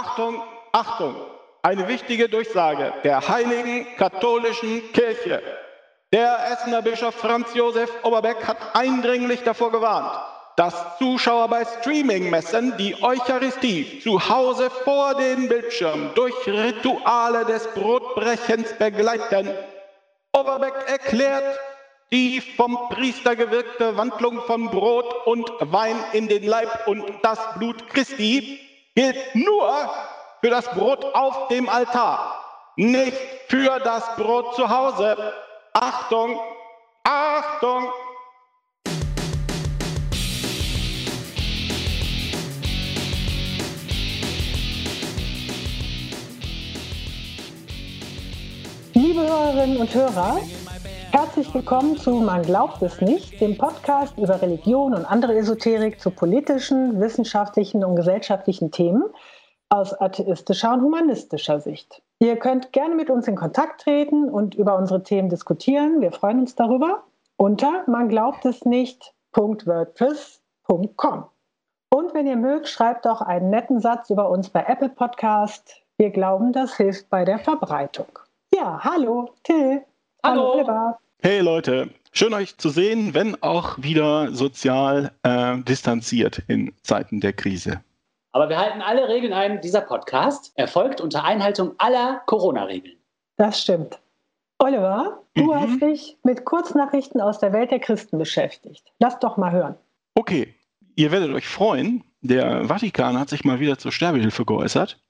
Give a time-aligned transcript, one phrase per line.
[0.00, 0.40] Achtung,
[0.70, 1.16] Achtung,
[1.60, 5.42] eine wichtige Durchsage der heiligen katholischen Kirche.
[6.12, 10.08] Der Essener Bischof Franz Josef Oberbeck hat eindringlich davor gewarnt,
[10.54, 18.74] dass Zuschauer bei Streaming-Messen die Eucharistie zu Hause vor den Bildschirm durch Rituale des Brotbrechens
[18.74, 19.50] begleiten.
[20.32, 21.58] Oberbeck erklärt,
[22.12, 27.88] die vom Priester gewirkte Wandlung von Brot und Wein in den Leib und das Blut
[27.88, 28.60] Christi
[28.98, 29.90] gilt nur
[30.40, 32.34] für das Brot auf dem Altar,
[32.74, 35.16] nicht für das Brot zu Hause.
[35.72, 36.36] Achtung,
[37.04, 37.92] Achtung!
[48.94, 50.40] Liebe Hörerinnen und Hörer,
[51.18, 56.12] herzlich willkommen zu Man glaubt es nicht, dem Podcast über Religion und andere Esoterik zu
[56.12, 59.02] politischen, wissenschaftlichen und gesellschaftlichen Themen
[59.68, 62.04] aus atheistischer und humanistischer Sicht.
[62.20, 66.00] Ihr könnt gerne mit uns in Kontakt treten und über unsere Themen diskutieren.
[66.00, 67.02] Wir freuen uns darüber
[67.36, 71.24] unter man glaubt es nicht.wordpress.com.
[71.90, 75.82] Und wenn ihr mögt, schreibt auch einen netten Satz über uns bei Apple Podcast.
[75.96, 78.06] Wir glauben, das hilft bei der Verbreitung.
[78.54, 79.82] Ja, hallo, Till.
[80.22, 81.00] Hallo, Oliver.
[81.20, 87.32] Hey Leute, schön euch zu sehen, wenn auch wieder sozial äh, distanziert in Zeiten der
[87.32, 87.82] Krise.
[88.30, 89.60] Aber wir halten alle Regeln ein.
[89.60, 92.96] Dieser Podcast erfolgt unter Einhaltung aller Corona-Regeln.
[93.36, 93.98] Das stimmt.
[94.58, 95.54] Oliver, du mhm.
[95.56, 98.92] hast dich mit Kurznachrichten aus der Welt der Christen beschäftigt.
[99.00, 99.74] Lass doch mal hören.
[100.14, 100.54] Okay,
[100.94, 102.04] ihr werdet euch freuen.
[102.20, 105.00] Der Vatikan hat sich mal wieder zur Sterbehilfe geäußert.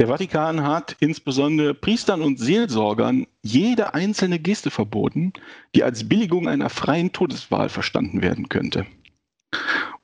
[0.00, 5.32] Der Vatikan hat insbesondere Priestern und Seelsorgern jede einzelne Geste verboten,
[5.74, 8.86] die als Billigung einer freien Todeswahl verstanden werden könnte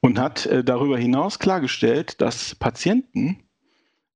[0.00, 3.42] und hat äh, darüber hinaus klargestellt, dass Patienten,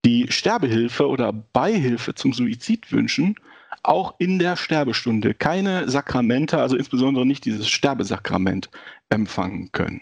[0.04, 3.36] die Sterbehilfe oder Beihilfe zum Suizid wünschen,
[3.82, 8.70] auch in der Sterbestunde keine Sakramente, also insbesondere nicht dieses Sterbesakrament,
[9.08, 10.00] empfangen können.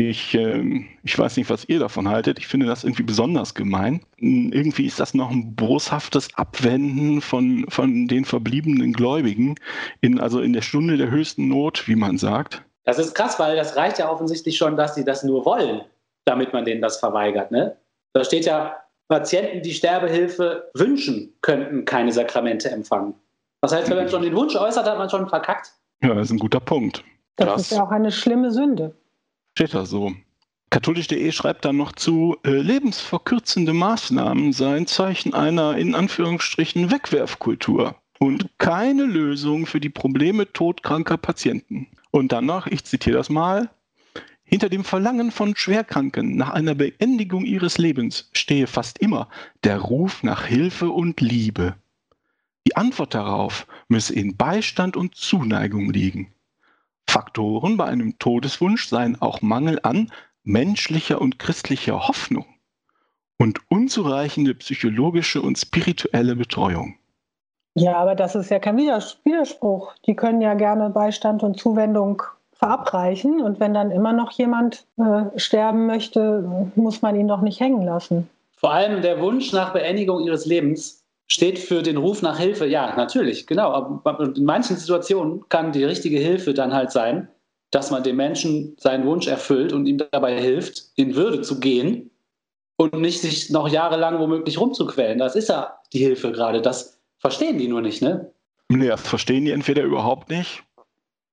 [0.00, 2.38] Ich, äh, ich weiß nicht, was ihr davon haltet.
[2.38, 4.00] Ich finde das irgendwie besonders gemein.
[4.16, 9.56] Irgendwie ist das noch ein boshaftes Abwenden von, von den verbliebenen Gläubigen,
[10.00, 12.62] in, also in der Stunde der höchsten Not, wie man sagt.
[12.84, 15.82] Das ist krass, weil das reicht ja offensichtlich schon, dass sie das nur wollen,
[16.24, 17.50] damit man denen das verweigert.
[17.50, 17.76] Ne?
[18.14, 18.76] Da steht ja,
[19.08, 23.12] Patienten, die Sterbehilfe wünschen, könnten keine Sakramente empfangen.
[23.60, 25.74] Das heißt, wenn man schon den Wunsch äußert, hat man schon verkackt.
[26.02, 27.04] Ja, das ist ein guter Punkt.
[27.36, 27.60] Das Krass.
[27.60, 28.94] ist ja auch eine schlimme Sünde.
[29.54, 30.14] Steht da so.
[30.70, 38.48] Katholisch.de schreibt dann noch zu, äh, lebensverkürzende Maßnahmen seien Zeichen einer in Anführungsstrichen Wegwerfkultur und
[38.58, 41.88] keine Lösung für die Probleme todkranker Patienten.
[42.12, 43.70] Und dann noch, ich zitiere das mal,
[44.44, 49.28] hinter dem Verlangen von Schwerkranken nach einer Beendigung ihres Lebens stehe fast immer
[49.64, 51.76] der Ruf nach Hilfe und Liebe.
[52.66, 56.32] Die Antwort darauf müsse in Beistand und Zuneigung liegen.
[57.10, 60.12] Faktoren bei einem Todeswunsch seien auch Mangel an
[60.44, 62.44] menschlicher und christlicher Hoffnung
[63.36, 66.94] und unzureichende psychologische und spirituelle Betreuung.
[67.74, 69.92] Ja, aber das ist ja kein Widerspruch.
[70.06, 72.22] Die können ja gerne Beistand und Zuwendung
[72.52, 77.58] verabreichen und wenn dann immer noch jemand äh, sterben möchte, muss man ihn doch nicht
[77.58, 78.30] hängen lassen.
[78.56, 80.99] Vor allem der Wunsch nach Beendigung ihres Lebens
[81.30, 82.66] steht für den Ruf nach Hilfe.
[82.66, 83.70] Ja, natürlich, genau.
[83.72, 87.28] Aber in manchen Situationen kann die richtige Hilfe dann halt sein,
[87.70, 92.10] dass man dem Menschen seinen Wunsch erfüllt und ihm dabei hilft, in Würde zu gehen
[92.76, 95.18] und nicht sich noch jahrelang womöglich rumzuquälen.
[95.18, 96.60] Das ist ja die Hilfe gerade.
[96.60, 98.32] Das Verstehen die nur nicht, ne?
[98.68, 100.62] Nee, das verstehen die entweder überhaupt nicht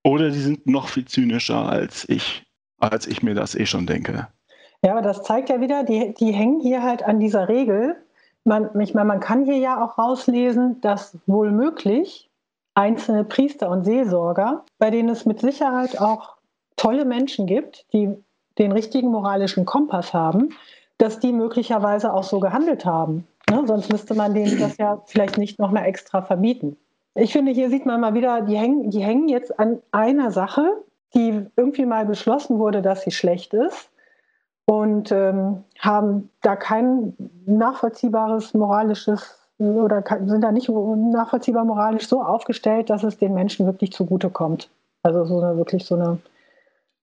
[0.03, 2.43] oder die sind noch viel zynischer als ich,
[2.77, 4.27] als ich mir das eh schon denke.
[4.83, 7.95] Ja, aber das zeigt ja wieder, die, die hängen hier halt an dieser Regel.
[8.47, 12.29] Man, ich meine, man kann hier ja auch rauslesen, dass wohl möglich
[12.75, 16.37] einzelne Priester und Seelsorger, bei denen es mit Sicherheit auch
[16.77, 18.15] tolle Menschen gibt, die
[18.57, 20.49] den richtigen moralischen Kompass haben,
[20.97, 23.27] dass die möglicherweise auch so gehandelt haben.
[23.49, 23.63] Ne?
[23.67, 26.77] Sonst müsste man denen das ja vielleicht nicht nochmal extra verbieten.
[27.15, 30.85] Ich finde, hier sieht man mal wieder, die hängen, die hängen jetzt an einer Sache,
[31.13, 33.89] die irgendwie mal beschlossen wurde, dass sie schlecht ist
[34.67, 37.13] und ähm, haben da kein
[37.45, 43.91] nachvollziehbares moralisches oder sind da nicht nachvollziehbar moralisch so aufgestellt, dass es den Menschen wirklich
[43.91, 44.69] zugutekommt.
[45.03, 46.19] Also so eine wirklich so eine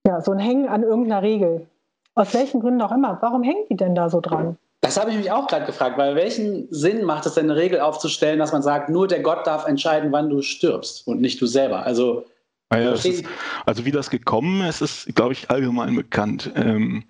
[0.06, 1.66] ja so ein Hängen an irgendeiner Regel.
[2.14, 3.18] Aus welchen Gründen auch immer.
[3.22, 4.56] Warum hängen die denn da so dran?
[4.82, 7.80] Das habe ich mich auch gerade gefragt, weil welchen Sinn macht es denn, eine Regel
[7.80, 11.46] aufzustellen, dass man sagt, nur der Gott darf entscheiden, wann du stirbst und nicht du
[11.46, 11.86] selber?
[11.86, 12.26] Also,
[12.68, 13.24] ah ja, ist,
[13.64, 16.52] also wie das gekommen ist, ist, glaube ich, allgemein bekannt.
[16.54, 17.04] Ähm,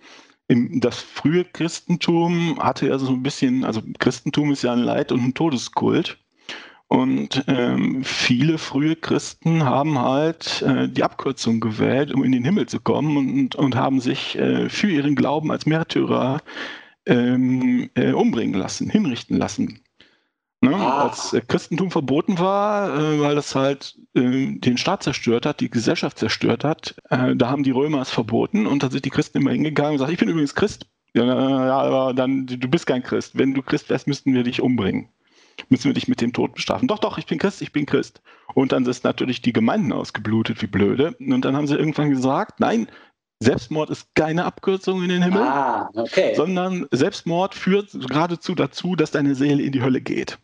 [0.48, 5.12] im, das frühe Christentum hatte ja so ein bisschen, also Christentum ist ja ein Leid-
[5.12, 6.18] und ein Todeskult.
[6.88, 12.66] Und ähm, viele frühe Christen haben halt äh, die Abkürzung gewählt, um in den Himmel
[12.66, 16.40] zu kommen und, und haben sich äh, für ihren Glauben als Märtyrer
[17.06, 19.80] ähm, äh, umbringen lassen, hinrichten lassen.
[20.64, 20.74] Ne?
[20.74, 21.04] Ah.
[21.04, 25.70] Als äh, Christentum verboten war, äh, weil das halt äh, den Staat zerstört hat, die
[25.70, 29.50] Gesellschaft zerstört hat, da haben die Römer es verboten und da sind die Christen immer
[29.50, 30.86] hingegangen und gesagt, ich bin übrigens Christ.
[31.14, 33.38] Ja, aber dann, du bist kein Christ.
[33.38, 35.08] Wenn du Christ wärst, müssten wir dich umbringen
[35.68, 36.88] müssen wir dich mit dem Tod bestrafen.
[36.88, 38.20] Doch, doch, ich bin Christ, ich bin Christ.
[38.54, 41.14] Und dann ist natürlich die Gemeinden ausgeblutet, wie blöde.
[41.20, 42.88] Und dann haben sie irgendwann gesagt, nein,
[43.40, 46.34] Selbstmord ist keine Abkürzung in den Himmel, ah, okay.
[46.34, 50.38] sondern Selbstmord führt geradezu dazu, dass deine Seele in die Hölle geht.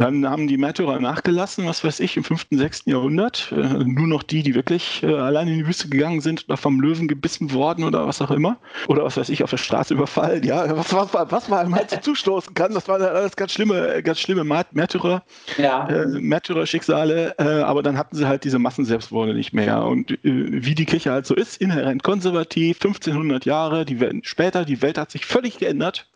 [0.00, 2.82] Dann haben die Märtyrer nachgelassen, was weiß ich, im 5., 6.
[2.86, 3.50] Jahrhundert.
[3.50, 6.80] Äh, nur noch die, die wirklich äh, allein in die Wüste gegangen sind oder vom
[6.80, 8.58] Löwen gebissen worden oder was auch immer.
[8.86, 10.44] Oder was weiß ich, auf der Straße überfallen.
[10.44, 14.20] Ja, was, was, was man halt so zustoßen kann, das waren alles ganz schlimme, ganz
[14.20, 15.24] schlimme Märtyrer,
[15.56, 15.88] ja.
[15.88, 17.34] äh, Märtyrerschicksale.
[17.36, 19.82] Äh, aber dann hatten sie halt diese Massenselbstmorde nicht mehr.
[19.82, 24.64] Und äh, wie die Kirche halt so ist, inhärent konservativ, 1500 Jahre, die werden später,
[24.64, 26.06] die Welt hat sich völlig geändert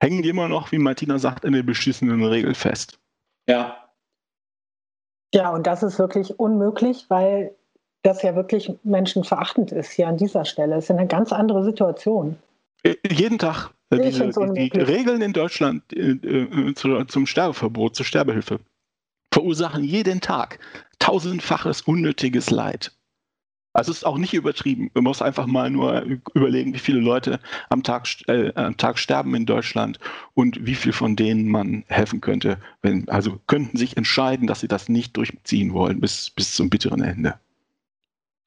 [0.00, 2.98] hängen die immer noch, wie Martina sagt, in der beschissenen Regel fest.
[3.48, 3.76] Ja.
[5.32, 7.54] Ja, und das ist wirklich unmöglich, weil
[8.02, 10.76] das ja wirklich menschenverachtend ist hier an dieser Stelle.
[10.76, 12.36] Es ist eine ganz andere Situation.
[12.82, 13.70] Äh, jeden Tag.
[13.90, 18.60] Äh, diese, die, die, Regeln in Deutschland äh, äh, zu, zum Sterbeverbot, zur Sterbehilfe,
[19.32, 20.58] verursachen jeden Tag
[20.98, 22.92] tausendfaches unnötiges Leid.
[23.80, 24.90] Also es ist auch nicht übertrieben.
[24.92, 26.02] Man muss einfach mal nur
[26.34, 27.40] überlegen, wie viele Leute
[27.70, 29.98] am Tag, äh, am Tag sterben in Deutschland
[30.34, 32.58] und wie viel von denen man helfen könnte.
[32.82, 37.00] Wenn, also könnten sich entscheiden, dass sie das nicht durchziehen wollen bis, bis zum bitteren
[37.00, 37.36] Ende.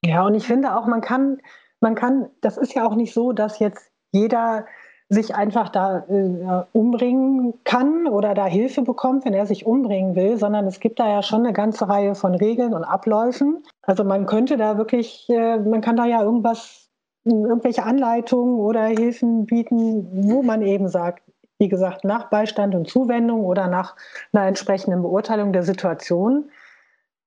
[0.04, 1.38] Ja, und ich finde auch, man kann,
[1.80, 4.66] man kann, das ist ja auch nicht so, dass jetzt jeder
[5.08, 10.38] sich einfach da äh, umbringen kann oder da Hilfe bekommt, wenn er sich umbringen will,
[10.38, 13.62] sondern es gibt da ja schon eine ganze Reihe von Regeln und Abläufen.
[13.82, 16.88] Also man könnte da wirklich, äh, man kann da ja irgendwas,
[17.24, 21.22] irgendwelche Anleitungen oder Hilfen bieten, wo man eben sagt,
[21.58, 23.96] wie gesagt, nach Beistand und Zuwendung oder nach
[24.32, 26.50] einer entsprechenden Beurteilung der Situation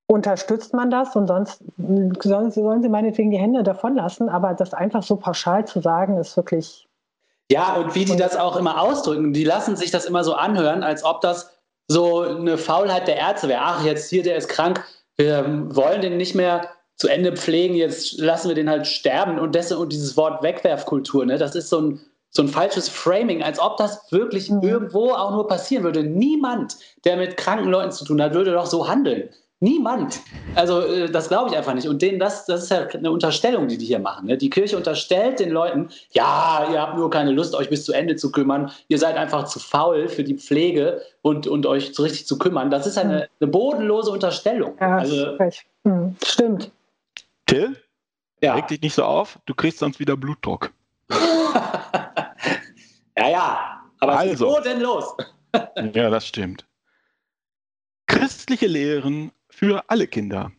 [0.07, 4.73] unterstützt man das und sonst sollen, sollen sie meinetwegen die Hände davon lassen, aber das
[4.73, 6.87] einfach so pauschal zu sagen, ist wirklich
[7.51, 10.83] ja, und wie die das auch immer ausdrücken, die lassen sich das immer so anhören,
[10.83, 11.49] als ob das
[11.87, 13.61] so eine Faulheit der Ärzte wäre.
[13.63, 14.83] Ach, jetzt hier, der ist krank,
[15.15, 19.39] wir wollen den nicht mehr zu Ende pflegen, jetzt lassen wir den halt sterben.
[19.39, 23.41] Und, das, und dieses Wort Wegwerfkultur, ne, das ist so ein, so ein falsches Framing,
[23.43, 24.61] als ob das wirklich mhm.
[24.63, 26.03] irgendwo auch nur passieren würde.
[26.03, 29.29] Niemand, der mit kranken Leuten zu tun hat, würde doch so handeln.
[29.59, 30.21] Niemand.
[30.53, 31.87] Also äh, das glaube ich einfach nicht.
[31.87, 34.27] Und denen, das, das ist ja eine Unterstellung, die die hier machen.
[34.27, 34.37] Ne?
[34.37, 38.15] Die Kirche unterstellt den Leuten, ja, ihr habt nur keine Lust, euch bis zu Ende
[38.15, 38.71] zu kümmern.
[38.87, 42.69] Ihr seid einfach zu faul für die Pflege und, und euch so richtig zu kümmern.
[42.69, 43.27] Das ist eine, hm.
[43.39, 44.77] eine bodenlose Unterstellung.
[44.79, 45.39] Ja, also,
[45.83, 46.71] hm, stimmt.
[47.47, 47.75] Till,
[48.41, 48.53] ja.
[48.53, 50.71] reg dich nicht so auf, du kriegst sonst wieder Blutdruck.
[53.17, 54.49] ja, ja, aber also.
[54.49, 55.15] bodenlos.
[55.93, 56.67] ja, das stimmt.
[58.05, 60.51] Christliche Lehren für alle Kinder.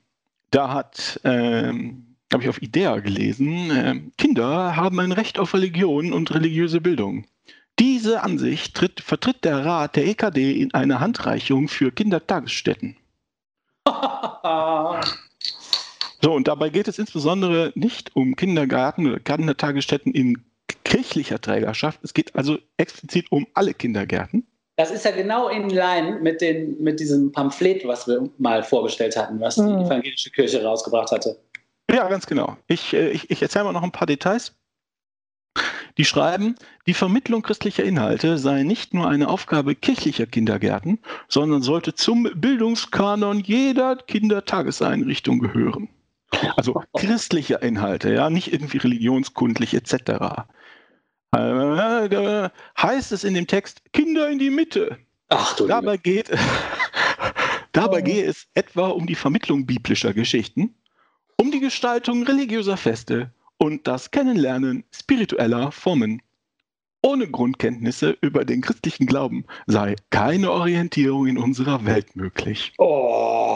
[0.51, 6.13] Da hat, ähm, habe ich auf Idea gelesen, äh, Kinder haben ein Recht auf Religion
[6.13, 7.25] und religiöse Bildung.
[7.79, 12.97] Diese Ansicht tritt, vertritt der Rat der EKD in einer Handreichung für Kindertagesstätten.
[13.87, 13.93] so,
[16.33, 20.43] und dabei geht es insbesondere nicht um Kindergarten oder Kindertagesstätten in
[20.83, 22.01] kirchlicher Trägerschaft.
[22.03, 24.45] Es geht also explizit um alle Kindergärten.
[24.79, 29.17] Das ist ja genau in line mit, den, mit diesem Pamphlet, was wir mal vorgestellt
[29.17, 29.81] hatten, was die mhm.
[29.81, 31.37] evangelische Kirche rausgebracht hatte.
[31.91, 32.57] Ja, ganz genau.
[32.69, 34.55] Ich, äh, ich, ich erzähle mal noch ein paar Details.
[35.97, 36.55] Die schreiben,
[36.87, 43.41] die Vermittlung christlicher Inhalte sei nicht nur eine Aufgabe kirchlicher Kindergärten, sondern sollte zum Bildungskanon
[43.41, 45.89] jeder Kindertageseinrichtung gehören.
[46.57, 50.45] Also christliche Inhalte, ja, nicht irgendwie religionskundlich etc.
[51.33, 52.49] Äh,
[52.81, 54.99] heißt es in dem Text Kinder in die Mitte.
[55.29, 56.31] Ach du dabei geht,
[57.73, 58.05] dabei oh.
[58.05, 60.75] gehe es etwa um die Vermittlung biblischer Geschichten,
[61.37, 66.23] um die Gestaltung religiöser Feste und das Kennenlernen spiritueller Formen.
[67.03, 72.73] Ohne Grundkenntnisse über den christlichen Glauben sei keine Orientierung in unserer Welt möglich.
[72.79, 73.48] Oh.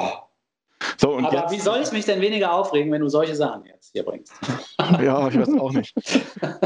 [0.98, 3.92] So, Aber jetzt, wie soll ich mich denn weniger aufregen, wenn du solche Sachen jetzt
[3.92, 4.32] hier bringst?
[5.02, 5.94] ja, ich weiß auch nicht.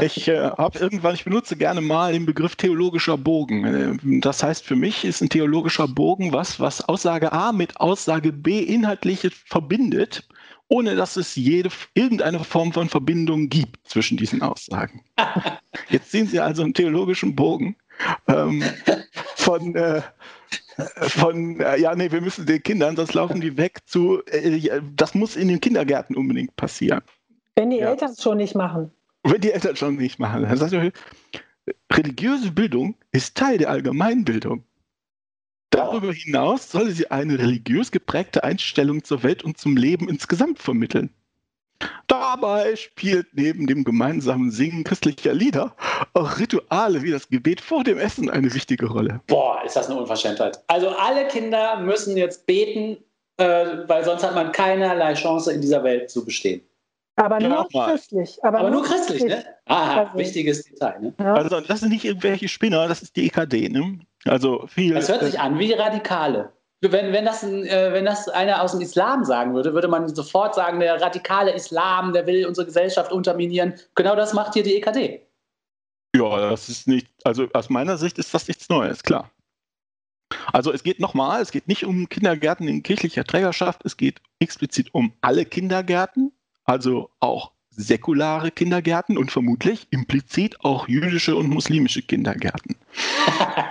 [0.01, 3.65] Ich äh, habe irgendwann, ich benutze gerne mal den Begriff theologischer Bogen.
[3.65, 8.31] Äh, das heißt, für mich ist ein theologischer Bogen was, was Aussage A mit Aussage
[8.31, 10.23] B inhaltlich verbindet
[10.69, 15.01] ohne dass es jede, irgendeine Form von Verbindung gibt zwischen diesen Aussagen.
[15.89, 17.75] Jetzt sehen Sie also einen theologischen Bogen
[18.27, 18.63] ähm,
[19.35, 20.01] von, äh,
[20.99, 25.15] von äh, ja, nee, wir müssen den Kindern, sonst laufen die weg zu, äh, das
[25.15, 27.01] muss in den Kindergärten unbedingt passieren.
[27.55, 27.89] Wenn die ja.
[27.89, 28.91] Eltern es schon nicht machen.
[29.23, 30.43] Wenn die Eltern schon nicht machen.
[30.43, 30.91] Dann sagt er,
[31.91, 34.63] religiöse Bildung ist Teil der Allgemeinbildung.
[35.69, 41.09] Darüber hinaus soll sie eine religiös geprägte Einstellung zur Welt und zum Leben insgesamt vermitteln.
[42.07, 45.75] Dabei spielt neben dem gemeinsamen Singen christlicher Lieder
[46.13, 49.21] auch Rituale wie das Gebet vor dem Essen eine wichtige Rolle.
[49.27, 50.63] Boah, ist das eine Unverschämtheit.
[50.67, 52.97] Also alle Kinder müssen jetzt beten,
[53.37, 56.61] äh, weil sonst hat man keinerlei Chance in dieser Welt zu bestehen.
[57.17, 58.37] Aber nur christlich.
[58.43, 59.55] Aber, aber nur, nur christlich, christlich, ne?
[59.65, 60.99] Aha, also, wichtiges Detail.
[61.01, 61.13] Ne?
[61.19, 61.33] Ja.
[61.33, 63.99] Also das sind nicht irgendwelche Spinner, das ist die EKD, ne?
[64.25, 64.93] Also viel.
[64.93, 66.51] Das hört sich an wie Radikale.
[66.81, 70.53] Wenn, wenn, das, äh, wenn das einer aus dem Islam sagen würde, würde man sofort
[70.53, 73.73] sagen, der radikale Islam, der will unsere Gesellschaft unterminieren.
[73.95, 75.27] Genau das macht hier die EKD.
[76.15, 79.31] Ja, das ist nicht, also aus meiner Sicht ist das nichts Neues, klar.
[80.53, 84.93] Also es geht nochmal, es geht nicht um Kindergärten in kirchlicher Trägerschaft, es geht explizit
[84.93, 86.31] um alle Kindergärten,
[86.63, 92.75] also auch säkulare Kindergärten und vermutlich implizit auch jüdische und muslimische Kindergärten.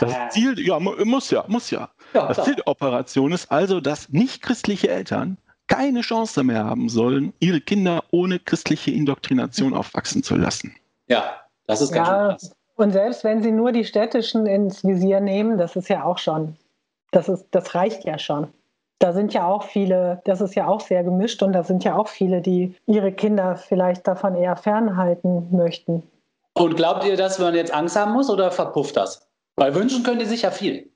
[0.01, 1.91] Das Ziel, ja, muss ja, muss ja.
[2.15, 5.37] ja das Ziel der Operation ist also, dass nichtchristliche Eltern
[5.67, 10.77] keine Chance mehr haben sollen, ihre Kinder ohne christliche Indoktrination aufwachsen zu lassen.
[11.09, 15.21] Ja, das ist ganz ja, schön Und selbst wenn sie nur die städtischen ins Visier
[15.21, 16.57] nehmen, das ist ja auch schon,
[17.11, 18.47] das, ist, das reicht ja schon
[18.99, 21.97] da sind ja auch viele, das ist ja auch sehr gemischt und da sind ja
[21.97, 26.03] auch viele, die ihre Kinder vielleicht davon eher fernhalten möchten.
[26.55, 29.29] Und glaubt ihr, dass man jetzt Angst haben muss oder verpufft das?
[29.57, 30.91] Weil wünschen könnt ihr sich ja viel.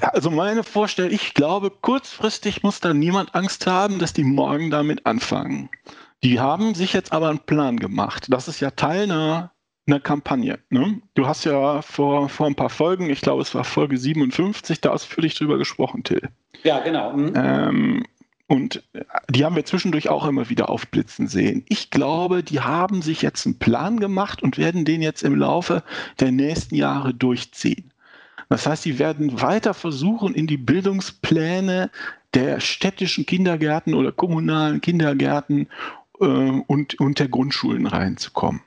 [0.00, 5.04] Also meine Vorstellung, ich glaube, kurzfristig muss da niemand Angst haben, dass die morgen damit
[5.04, 5.68] anfangen.
[6.22, 8.26] Die haben sich jetzt aber einen Plan gemacht.
[8.28, 9.52] Das ist ja Teil einer
[9.86, 10.58] eine Kampagne.
[10.70, 11.00] Ne?
[11.14, 14.90] Du hast ja vor, vor ein paar Folgen, ich glaube, es war Folge 57, da
[14.90, 16.28] ausführlich drüber gesprochen, Till.
[16.64, 17.12] Ja, genau.
[17.12, 17.32] Mhm.
[17.36, 18.04] Ähm,
[18.48, 18.82] und
[19.28, 21.64] die haben wir zwischendurch auch immer wieder aufblitzen sehen.
[21.68, 25.82] Ich glaube, die haben sich jetzt einen Plan gemacht und werden den jetzt im Laufe
[26.20, 27.92] der nächsten Jahre durchziehen.
[28.48, 31.90] Das heißt, sie werden weiter versuchen, in die Bildungspläne
[32.34, 35.68] der städtischen Kindergärten oder kommunalen Kindergärten
[36.20, 38.60] äh, und, und der Grundschulen reinzukommen.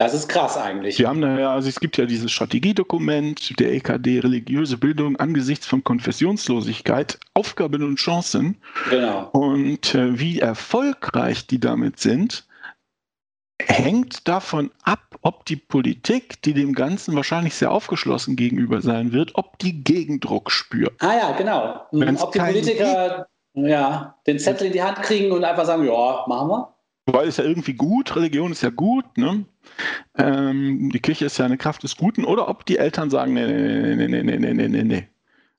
[0.00, 0.98] Das ist krass eigentlich.
[0.98, 5.84] Wir haben ja, also es gibt ja dieses Strategiedokument der EKD religiöse Bildung angesichts von
[5.84, 8.56] Konfessionslosigkeit, Aufgaben und Chancen.
[8.88, 9.28] Genau.
[9.32, 12.46] Und äh, wie erfolgreich die damit sind,
[13.60, 19.32] hängt davon ab, ob die Politik, die dem Ganzen wahrscheinlich sehr aufgeschlossen gegenüber sein wird,
[19.34, 20.94] ob die Gegendruck spürt.
[21.00, 21.82] Ah ja, genau.
[21.92, 26.24] Wenn's ob die Politiker ja, den Zettel in die Hand kriegen und einfach sagen, ja,
[26.26, 26.74] machen wir.
[27.12, 29.44] Weil es ja irgendwie gut, Religion ist ja gut, ne?
[30.16, 33.46] ähm, die Kirche ist ja eine Kraft des Guten, oder ob die Eltern sagen, nee,
[33.46, 35.08] nee, nee, nee, nee, nee, nee, nee, nee.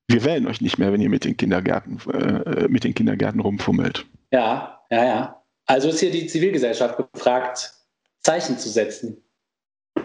[0.07, 4.05] Wir wählen euch nicht mehr, wenn ihr mit den Kindergärten, äh, mit den Kindergärten rumfummelt.
[4.31, 5.43] Ja, ja, ja.
[5.65, 7.73] Also ist hier die Zivilgesellschaft gefragt,
[8.19, 9.23] Zeichen zu setzen.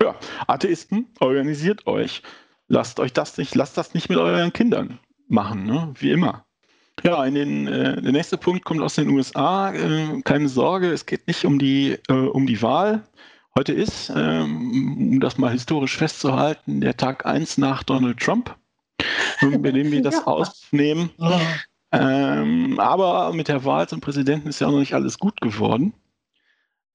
[0.00, 2.22] Ja, Atheisten, organisiert euch.
[2.68, 4.98] Lasst euch das nicht, lasst das nicht mit euren Kindern
[5.28, 5.92] machen, ne?
[5.98, 6.45] wie immer.
[7.02, 9.72] Ja, in den, äh, der nächste Punkt kommt aus den USA.
[9.72, 13.02] Äh, keine Sorge, es geht nicht um die, äh, um die Wahl.
[13.56, 18.54] Heute ist, ähm, um das mal historisch festzuhalten, der Tag 1 nach Donald Trump,
[19.40, 20.26] bei dem wir das ja.
[20.26, 21.10] aufnehmen.
[21.92, 25.94] Ähm, aber mit der Wahl zum Präsidenten ist ja noch nicht alles gut geworden.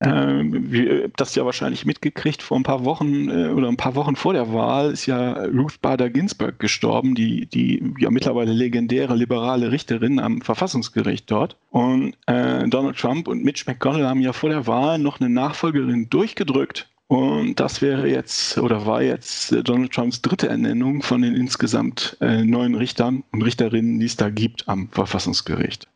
[0.04, 4.16] Ähm, wie, das ja wahrscheinlich mitgekriegt, vor ein paar Wochen äh, oder ein paar Wochen
[4.16, 9.70] vor der Wahl ist ja Ruth Bader Ginsburg gestorben, die, die ja mittlerweile legendäre liberale
[9.70, 11.56] Richterin am Verfassungsgericht dort.
[11.70, 16.10] Und äh, Donald Trump und Mitch McConnell haben ja vor der Wahl noch eine Nachfolgerin
[16.10, 16.88] durchgedrückt.
[17.08, 22.42] Und das wäre jetzt oder war jetzt Donald Trumps dritte Ernennung von den insgesamt äh,
[22.42, 25.88] neun Richtern und Richterinnen, die es da gibt am Verfassungsgericht.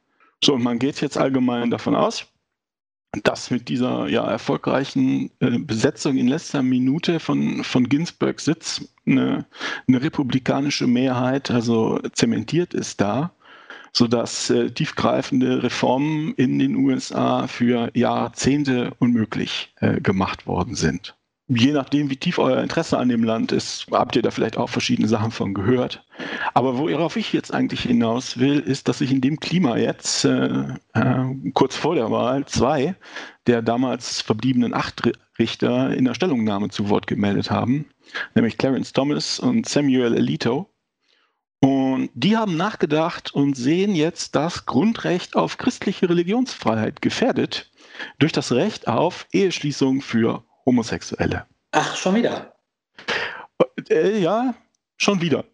[0.45, 2.27] So, und man geht jetzt allgemein davon aus,
[3.25, 9.47] dass mit dieser ja, erfolgreichen äh, Besetzung in letzter Minute von, von Ginsburg Sitz eine,
[9.89, 13.33] eine republikanische Mehrheit also zementiert ist da,
[13.93, 21.17] sodass äh, tiefgreifende Reformen in den USA für Jahrzehnte unmöglich äh, gemacht worden sind
[21.49, 24.69] je nachdem, wie tief euer Interesse an dem Land ist, habt ihr da vielleicht auch
[24.69, 26.05] verschiedene Sachen von gehört.
[26.55, 30.65] Aber worauf ich jetzt eigentlich hinaus will, ist, dass sich in dem Klima jetzt äh,
[30.95, 31.25] äh,
[31.55, 32.97] kurz vor der Wahl zwei
[33.47, 35.03] der damals verbliebenen acht
[35.39, 37.87] Richter in der Stellungnahme zu Wort gemeldet haben,
[38.35, 40.69] nämlich Clarence Thomas und Samuel Alito.
[41.61, 47.71] Und die haben nachgedacht und sehen jetzt das Grundrecht auf christliche Religionsfreiheit gefährdet
[48.19, 51.47] durch das Recht auf Eheschließung für Homosexuelle.
[51.73, 52.53] Ach, schon wieder.
[53.89, 54.55] Äh, ja,
[54.97, 55.45] schon wieder.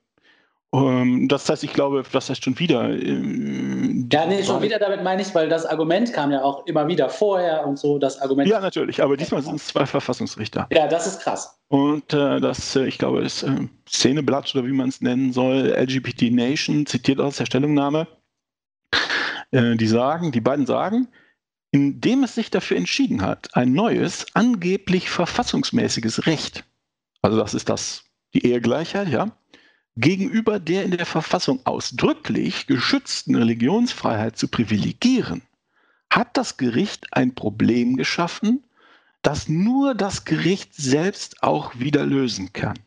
[0.75, 2.89] Um, ähm, das heißt, ich glaube, was heißt schon wieder?
[2.89, 6.89] Ähm, ja, nee, schon wieder damit meine ich, weil das Argument kam ja auch immer
[6.89, 8.49] wieder vorher und so, das Argument.
[8.49, 10.67] Ja, natürlich, aber diesmal sind es zwei Verfassungsrichter.
[10.73, 11.59] Ja, das ist krass.
[11.69, 15.75] Und äh, das, äh, ich glaube, das äh, Szeneblatt oder wie man es nennen soll,
[15.77, 18.07] LGBT Nation, zitiert aus der Stellungnahme,
[19.51, 21.07] äh, die sagen, die beiden sagen,
[21.73, 26.65] indem es sich dafür entschieden hat, ein neues, angeblich verfassungsmäßiges Recht,
[27.23, 29.33] also das ist das, die Ehegleichheit, ja,
[29.97, 35.43] gegenüber der in der Verfassung ausdrücklich geschützten Religionsfreiheit zu privilegieren,
[36.11, 38.63] hat das Gericht ein Problem geschaffen,
[39.23, 42.79] das nur das Gericht selbst auch wieder lösen kann.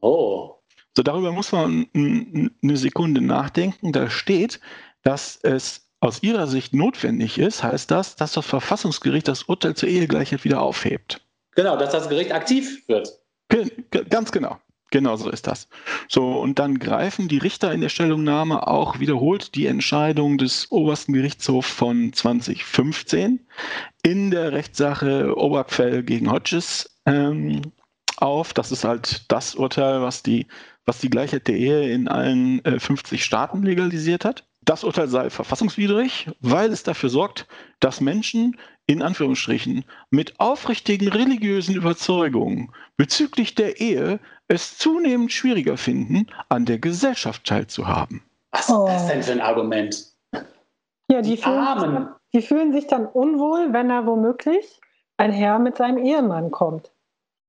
[0.00, 0.54] Oh.
[0.96, 3.92] So, darüber muss man eine Sekunde nachdenken.
[3.92, 4.60] Da steht,
[5.02, 9.88] dass es aus Ihrer Sicht notwendig ist, heißt das, dass das Verfassungsgericht das Urteil zur
[9.88, 11.20] Ehegleichheit wieder aufhebt.
[11.54, 13.18] Genau, dass das Gericht aktiv wird.
[14.10, 14.58] Ganz genau.
[14.90, 15.68] Genau so ist das.
[16.08, 21.12] So, und dann greifen die Richter in der Stellungnahme auch wiederholt die Entscheidung des obersten
[21.12, 23.46] Gerichtshofs von 2015
[24.02, 27.60] in der Rechtssache Obergfell gegen Hodges ähm,
[28.16, 28.54] auf.
[28.54, 30.46] Das ist halt das Urteil, was die,
[30.86, 34.44] was die Gleichheit der Ehe in allen äh, 50 Staaten legalisiert hat.
[34.68, 37.46] Das Urteil sei verfassungswidrig, weil es dafür sorgt,
[37.80, 46.26] dass Menschen in Anführungsstrichen mit aufrichtigen religiösen Überzeugungen bezüglich der Ehe es zunehmend schwieriger finden,
[46.50, 48.20] an der Gesellschaft teilzuhaben.
[48.50, 50.04] Was ist das denn für ein Argument?
[51.10, 52.08] Ja, die, die fühlen, Armen.
[52.34, 54.82] die fühlen sich dann unwohl, wenn er womöglich
[55.16, 56.92] ein Herr mit seinem Ehemann kommt.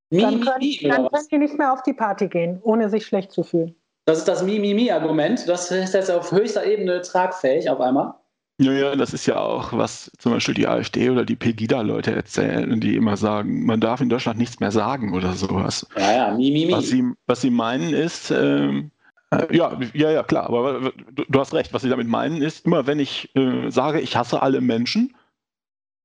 [0.09, 3.43] Dann können, dann können die nicht mehr auf die Party gehen, ohne sich schlecht zu
[3.43, 3.75] fühlen.
[4.09, 5.47] Das ist das Mi-Mi-Mi-Argument.
[5.47, 8.15] Das ist jetzt auf höchster Ebene tragfähig auf einmal.
[8.59, 12.81] Ja, ja, das ist ja auch, was zum Beispiel die AfD oder die Pegida-Leute erzählen,
[12.81, 15.85] die immer sagen, man darf in Deutschland nichts mehr sagen oder sowas.
[15.95, 16.71] Ja, ja, mi, mi, mi.
[16.71, 18.89] Was sie, was sie meinen ist, ähm,
[19.29, 22.65] äh, ja, ja, ja, klar, aber du, du, hast recht, was sie damit meinen ist,
[22.65, 25.15] immer wenn ich äh, sage, ich hasse alle Menschen,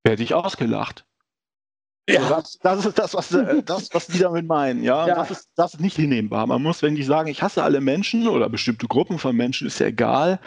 [0.05, 1.07] werde ich ausgelacht.
[2.09, 2.29] Ja.
[2.29, 4.83] Das, das, ist das was, äh, das, was die damit meinen.
[4.83, 5.07] Ja?
[5.07, 5.15] ja.
[5.15, 6.47] Das, ist, das ist nicht hinnehmbar.
[6.47, 9.79] Man muss, wenn die sagen, ich hasse alle Menschen oder bestimmte Gruppen von Menschen, ist
[9.79, 10.39] ja egal,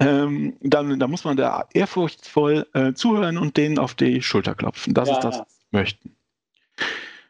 [0.00, 4.92] ähm, dann, dann muss man da ehrfurchtsvoll äh, zuhören und denen auf die Schulter klopfen.
[4.92, 6.16] Das ja, ist das, was sie möchten.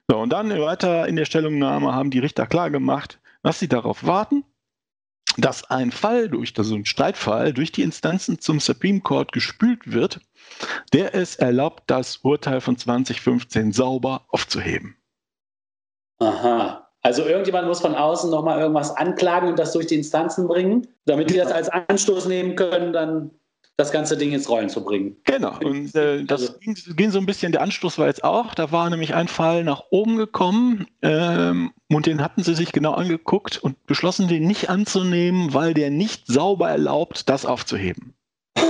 [0.08, 4.44] So, und dann weiter in der Stellungnahme haben die Richter klargemacht, dass sie darauf warten,
[5.36, 10.20] dass ein Fall durch, also ein Streitfall durch die Instanzen zum Supreme Court gespült wird,
[10.92, 14.96] der es erlaubt, das Urteil von 2015 sauber aufzuheben.
[16.18, 16.88] Aha.
[17.02, 21.30] Also irgendjemand muss von außen nochmal irgendwas anklagen und das durch die Instanzen bringen, damit
[21.30, 23.30] die das als Anstoß nehmen können, dann
[23.76, 25.16] das ganze Ding ins Rollen zu bringen.
[25.24, 26.58] Genau, und äh, das also.
[26.58, 29.64] ging, ging, so ein bisschen, der Anstoß war jetzt auch, da war nämlich ein Fall
[29.64, 34.70] nach oben gekommen ähm, und den hatten sie sich genau angeguckt und beschlossen, den nicht
[34.70, 38.14] anzunehmen, weil der nicht sauber erlaubt, das aufzuheben.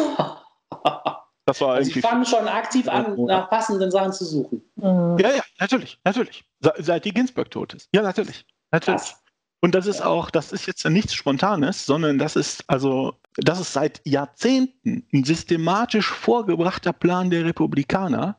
[1.47, 4.63] Das war also Sie fangen schon aktiv an, nach passenden Sachen zu suchen.
[4.77, 5.19] Mhm.
[5.19, 6.43] Ja, ja, natürlich, natürlich.
[6.79, 7.91] Seit die Ginsburg tot ist.
[7.95, 8.47] Ja, natürlich.
[8.71, 9.03] Natürlich.
[9.03, 9.24] Krass.
[9.65, 13.73] Und das ist auch, das ist jetzt nichts Spontanes, sondern das ist also, das ist
[13.73, 18.37] seit Jahrzehnten ein systematisch vorgebrachter Plan der Republikaner,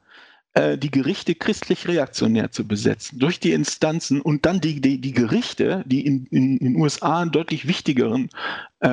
[0.53, 5.13] äh, die Gerichte christlich reaktionär zu besetzen, durch die Instanzen und dann die, die, die
[5.13, 8.29] Gerichte, die in, in, in den USA einen deutlich wichtigeren,
[8.81, 8.89] äh,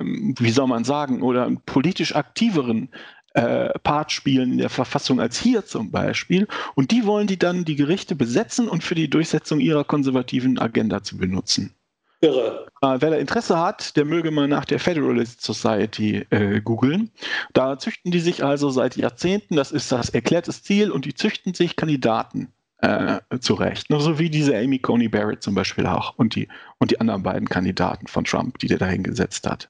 [0.00, 2.88] wie soll man sagen, oder politisch aktiveren
[3.36, 6.48] äh, Part spielen in der Verfassung als hier zum Beispiel.
[6.74, 11.02] Und die wollen die dann die Gerichte besetzen und für die Durchsetzung ihrer konservativen Agenda
[11.02, 11.74] zu benutzen.
[12.22, 12.66] Irre.
[12.80, 17.10] Äh, wer da Interesse hat, der möge mal nach der Federalist Society äh, googeln.
[17.52, 21.52] Da züchten die sich also seit Jahrzehnten, das ist das erklärtes Ziel, und die züchten
[21.52, 23.86] sich Kandidaten äh, zurecht.
[23.90, 27.48] So wie diese Amy Coney Barrett zum Beispiel auch und die, und die anderen beiden
[27.48, 29.68] Kandidaten von Trump, die der dahin gesetzt hat.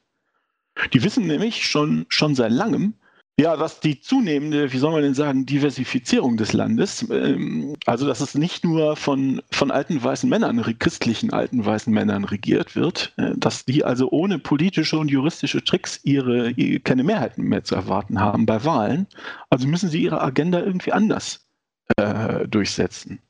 [0.93, 2.95] Die wissen nämlich schon, schon seit langem,
[3.39, 8.21] ja, was die zunehmende, wie soll man denn sagen, Diversifizierung des Landes, ähm, also dass
[8.21, 13.33] es nicht nur von, von alten weißen Männern, christlichen alten weißen Männern regiert wird, äh,
[13.37, 18.21] dass die also ohne politische und juristische Tricks ihre, ihre, keine Mehrheiten mehr zu erwarten
[18.21, 19.07] haben bei Wahlen.
[19.51, 21.47] Also müssen sie ihre Agenda irgendwie anders
[21.99, 23.21] äh, durchsetzen.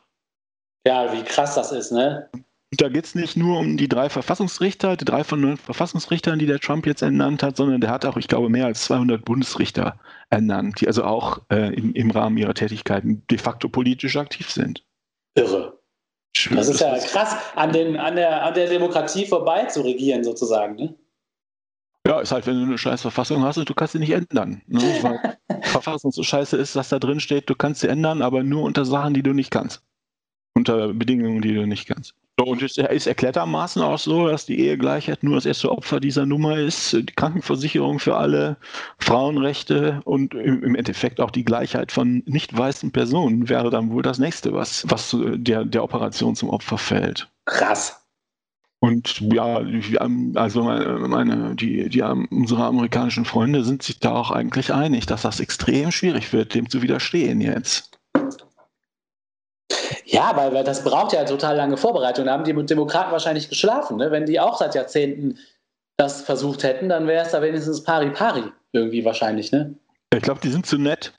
[0.87, 2.29] Ja, wie krass das ist, ne?
[2.73, 6.47] Da geht es nicht nur um die drei Verfassungsrichter, die drei von neun Verfassungsrichtern, die
[6.47, 9.99] der Trump jetzt ernannt hat, sondern der hat auch, ich glaube, mehr als 200 Bundesrichter
[10.31, 14.85] ernannt, die also auch äh, im, im, Rahmen ihrer Tätigkeiten de facto politisch aktiv sind.
[15.37, 15.79] Irre.
[16.51, 20.75] Das ist ja krass, an, den, an, der, an der Demokratie vorbei zu regieren, sozusagen.
[20.75, 20.95] Ne?
[22.07, 24.61] Ja, ist halt, wenn du eine scheiß Verfassung hast und du kannst sie nicht ändern.
[24.67, 24.81] Ne?
[25.03, 28.65] Weil Verfassung so scheiße ist, dass da drin steht, du kannst sie ändern, aber nur
[28.65, 29.83] unter Sachen, die du nicht kannst.
[30.55, 32.15] Unter Bedingungen, die du nicht kannst.
[32.39, 36.59] Und es ist erklärtermaßen auch so, dass die Ehegleichheit nur das erste Opfer dieser Nummer
[36.59, 38.59] ist, die Krankenversicherung für alle,
[38.99, 44.19] Frauenrechte und im Endeffekt auch die Gleichheit von nicht weißen Personen wäre dann wohl das
[44.19, 47.31] nächste, was, was der, der Operation zum Opfer fällt.
[47.47, 48.03] Krass.
[48.81, 49.63] Und ja,
[50.35, 55.23] also meine, meine, die, die unsere amerikanischen Freunde sind sich da auch eigentlich einig, dass
[55.23, 57.96] das extrem schwierig wird, dem zu widerstehen jetzt.
[60.09, 62.27] Ja, weil, weil das braucht ja total lange Vorbereitung.
[62.27, 63.97] Da haben die Demokraten wahrscheinlich geschlafen.
[63.97, 64.13] Ne?
[64.13, 65.39] Wenn die auch seit Jahrzehnten
[65.97, 69.51] das versucht hätten, dann wäre es da wenigstens pari-pari irgendwie wahrscheinlich.
[69.51, 69.75] Ne?
[70.15, 71.13] Ich glaube, die sind zu nett.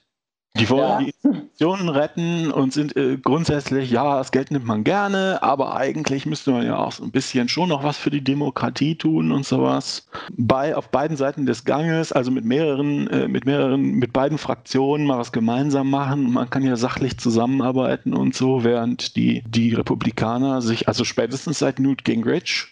[0.60, 1.00] Die wollen ja.
[1.00, 6.26] die Institutionen retten und sind äh, grundsätzlich, ja, das Geld nimmt man gerne, aber eigentlich
[6.26, 9.46] müsste man ja auch so ein bisschen schon noch was für die Demokratie tun und
[9.46, 10.08] sowas.
[10.36, 15.06] Bei, auf beiden Seiten des Ganges, also mit mehreren, äh, mit mehreren, mit beiden Fraktionen
[15.06, 16.32] mal was gemeinsam machen.
[16.32, 21.80] Man kann ja sachlich zusammenarbeiten und so, während die, die Republikaner sich, also spätestens seit
[21.80, 22.67] Newt Gingrich,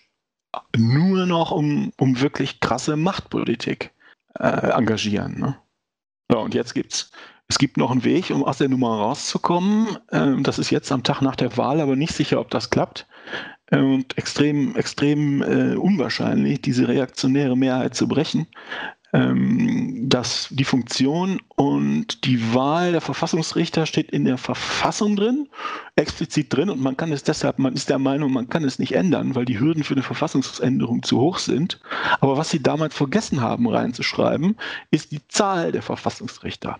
[0.76, 3.92] nur noch um, um wirklich krasse Machtpolitik
[4.40, 5.40] äh, engagieren.
[5.40, 5.58] Ne?
[6.32, 7.12] So, und jetzt gibt's
[7.48, 9.98] es gibt noch einen Weg, um aus der Nummer rauszukommen.
[10.12, 13.08] Ähm, das ist jetzt am Tag nach der Wahl, aber nicht sicher, ob das klappt.
[13.72, 18.48] Ähm, und extrem, extrem äh, unwahrscheinlich, diese reaktionäre Mehrheit zu brechen.
[19.14, 25.48] Ähm, dass die Funktion und die Wahl der Verfassungsrichter steht in der Verfassung drin,
[25.96, 28.94] explizit drin, und man kann es deshalb, man ist der Meinung, man kann es nicht
[28.94, 31.80] ändern, weil die Hürden für eine Verfassungsänderung zu hoch sind.
[32.20, 34.58] Aber was sie damals vergessen haben reinzuschreiben,
[34.92, 36.78] ist die Zahl der Verfassungsrichter.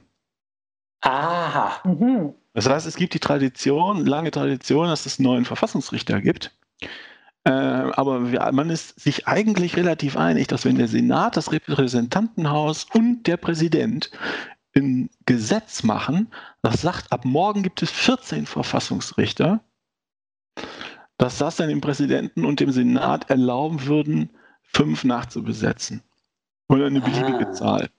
[1.06, 1.82] Aha.
[1.84, 2.34] Mhm.
[2.54, 6.52] Das heißt, es gibt die Tradition, lange Tradition, dass es neuen Verfassungsrichter gibt.
[7.44, 12.88] Äh, aber wir, man ist sich eigentlich relativ einig, dass wenn der Senat, das Repräsentantenhaus
[12.94, 14.10] und der Präsident
[14.76, 16.32] ein Gesetz machen,
[16.64, 19.60] das sagt, ab morgen gibt es 14 Verfassungsrichter,
[21.18, 24.32] dass das dann dem Präsidenten und dem Senat erlauben würden,
[24.64, 26.02] fünf nachzubesetzen.
[26.68, 27.54] Oder eine beliebige ah.
[27.54, 27.90] Zahl.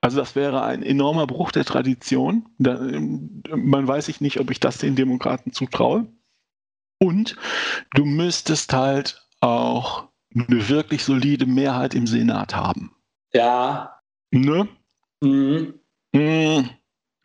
[0.00, 2.48] Also das wäre ein enormer Bruch der Tradition.
[2.58, 6.06] Da, man weiß ich nicht, ob ich das den Demokraten zutraue.
[6.98, 7.36] Und
[7.94, 12.94] du müsstest halt auch eine wirklich solide Mehrheit im Senat haben.
[13.32, 14.00] Ja.
[14.30, 14.68] Ne?
[15.22, 15.74] Mhm.
[16.12, 16.70] mhm.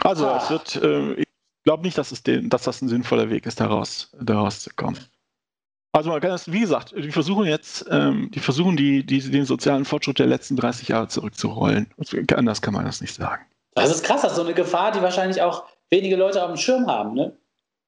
[0.03, 1.27] Also es wird, äh, ich
[1.63, 4.97] glaube nicht, dass, es den, dass das ein sinnvoller Weg ist, daraus, daraus zu kommen.
[5.93, 9.45] Also man kann das, wie gesagt, die versuchen jetzt, ähm, die versuchen die, die, den
[9.45, 11.88] sozialen Fortschritt der letzten 30 Jahre zurückzurollen.
[12.36, 13.43] Anders kann man das nicht sagen.
[13.75, 16.58] Das ist krass, das ist so eine Gefahr, die wahrscheinlich auch wenige Leute auf dem
[16.58, 17.36] Schirm haben, ne?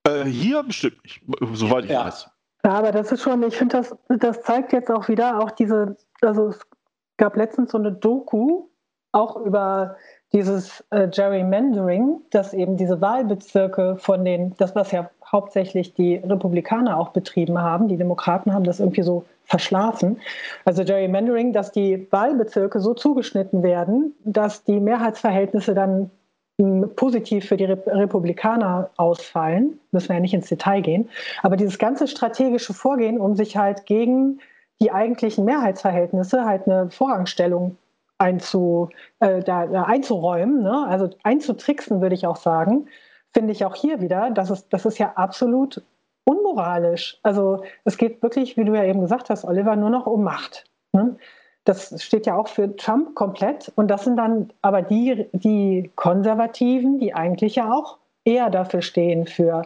[0.06, 1.22] Äh, hier bestimmt nicht,
[1.54, 2.06] soweit ich ja.
[2.06, 2.30] weiß.
[2.66, 5.98] Ja, aber das ist schon, ich finde, das, das zeigt jetzt auch wieder auch diese,
[6.22, 6.60] also es
[7.18, 8.68] gab letztens so eine Doku,
[9.14, 9.96] auch über
[10.34, 16.98] dieses äh, Gerrymandering, dass eben diese Wahlbezirke von den, das was ja hauptsächlich die Republikaner
[16.98, 20.22] auch betrieben haben, die Demokraten haben das irgendwie so verschlafen.
[20.64, 26.10] Also Gerrymandering, dass die Wahlbezirke so zugeschnitten werden, dass die Mehrheitsverhältnisse dann
[26.96, 31.10] positiv für die Republikaner ausfallen, müssen wir ja nicht ins Detail gehen,
[31.42, 34.40] aber dieses ganze strategische Vorgehen, um sich halt gegen
[34.80, 37.78] die eigentlichen Mehrheitsverhältnisse halt eine Vorrangstellung
[38.20, 40.86] einzu, äh, da, da einzuräumen, ne?
[40.88, 42.88] also einzutricksen, würde ich auch sagen,
[43.34, 45.82] finde ich auch hier wieder, das ist, das ist ja absolut
[46.26, 47.20] unmoralisch.
[47.24, 50.66] Also es geht wirklich, wie du ja eben gesagt hast, Oliver, nur noch um Macht.
[50.94, 51.18] Ne?
[51.66, 53.72] Das steht ja auch für Trump komplett.
[53.76, 59.28] Und das sind dann aber die, die Konservativen, die eigentlich ja auch eher dafür stehen,
[59.28, 59.64] für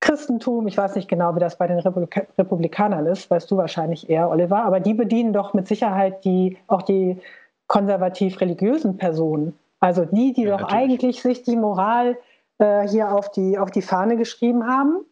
[0.00, 0.66] Christentum.
[0.68, 4.30] Ich weiß nicht genau, wie das bei den Republik Republikanern ist, weißt du wahrscheinlich eher,
[4.30, 4.64] Oliver.
[4.64, 7.20] Aber die bedienen doch mit Sicherheit die, auch die
[7.66, 9.58] konservativ-religiösen Personen.
[9.80, 10.82] Also die, die ja, doch natürlich.
[10.82, 12.16] eigentlich sich die Moral
[12.58, 15.04] äh, hier auf die, auf die Fahne geschrieben haben.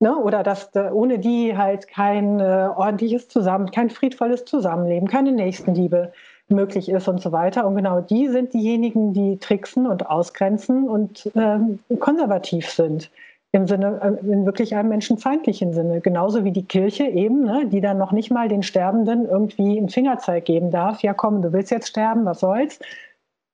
[0.00, 0.16] Ne?
[0.16, 6.12] Oder dass äh, ohne die halt kein äh, ordentliches Zusammen, kein friedvolles Zusammenleben, keine Nächstenliebe
[6.48, 7.66] möglich ist und so weiter.
[7.66, 13.10] Und genau die sind diejenigen, die tricksen und ausgrenzen und ähm, konservativ sind.
[13.52, 16.00] Im Sinne, äh, in wirklich einem menschenfeindlichen Sinne.
[16.00, 19.88] Genauso wie die Kirche eben, ne, die dann noch nicht mal den Sterbenden irgendwie einen
[19.88, 21.02] Fingerzeig geben darf.
[21.02, 22.78] Ja, komm, du willst jetzt sterben, was soll's?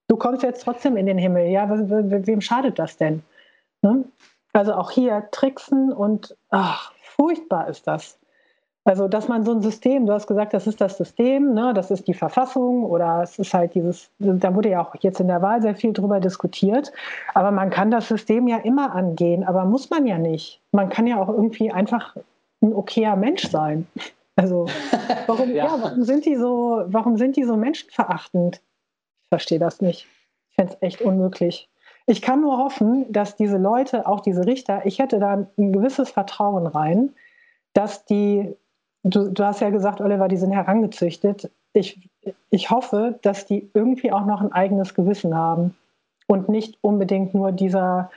[0.09, 1.47] Du kommst jetzt trotzdem in den Himmel.
[1.49, 3.23] Ja, wem schadet das denn?
[3.83, 4.05] Ne?
[4.53, 8.19] Also auch hier tricksen und ach, furchtbar ist das.
[8.87, 11.90] Also, dass man so ein System, du hast gesagt, das ist das System, ne, das
[11.90, 15.42] ist die Verfassung oder es ist halt dieses, da wurde ja auch jetzt in der
[15.42, 16.92] Wahl sehr viel drüber diskutiert,
[17.35, 20.62] aber man kann das System ja immer angehen, aber muss man ja nicht.
[20.71, 22.14] Man kann ja auch irgendwie einfach
[22.62, 23.88] ein okayer Mensch sein.
[24.37, 24.66] Also,
[25.27, 25.64] warum, ja.
[25.64, 25.79] ja.
[25.83, 28.61] warum, sind die so, warum sind die so menschenverachtend?
[29.27, 30.07] Ich verstehe das nicht.
[30.51, 31.69] Ich fände es echt unmöglich.
[32.07, 36.11] Ich kann nur hoffen, dass diese Leute, auch diese Richter, ich hätte da ein gewisses
[36.11, 37.12] Vertrauen rein,
[37.73, 38.55] dass die,
[39.03, 41.51] du, du hast ja gesagt, Oliver, die sind herangezüchtet.
[41.73, 42.09] Ich,
[42.51, 45.77] ich hoffe, dass die irgendwie auch noch ein eigenes Gewissen haben
[46.29, 48.11] und nicht unbedingt nur dieser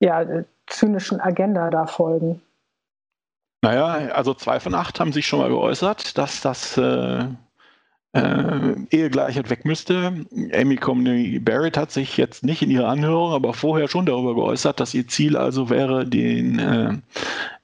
[0.00, 2.42] ja, zynischen Agenda da folgen.
[3.62, 7.24] Naja, also zwei von acht haben sich schon mal geäußert, dass das äh,
[8.14, 10.24] äh, Ehegleichheit weg müsste.
[10.52, 14.78] Amy Comey Barrett hat sich jetzt nicht in ihrer Anhörung, aber vorher schon darüber geäußert,
[14.78, 16.92] dass ihr Ziel also wäre, den äh,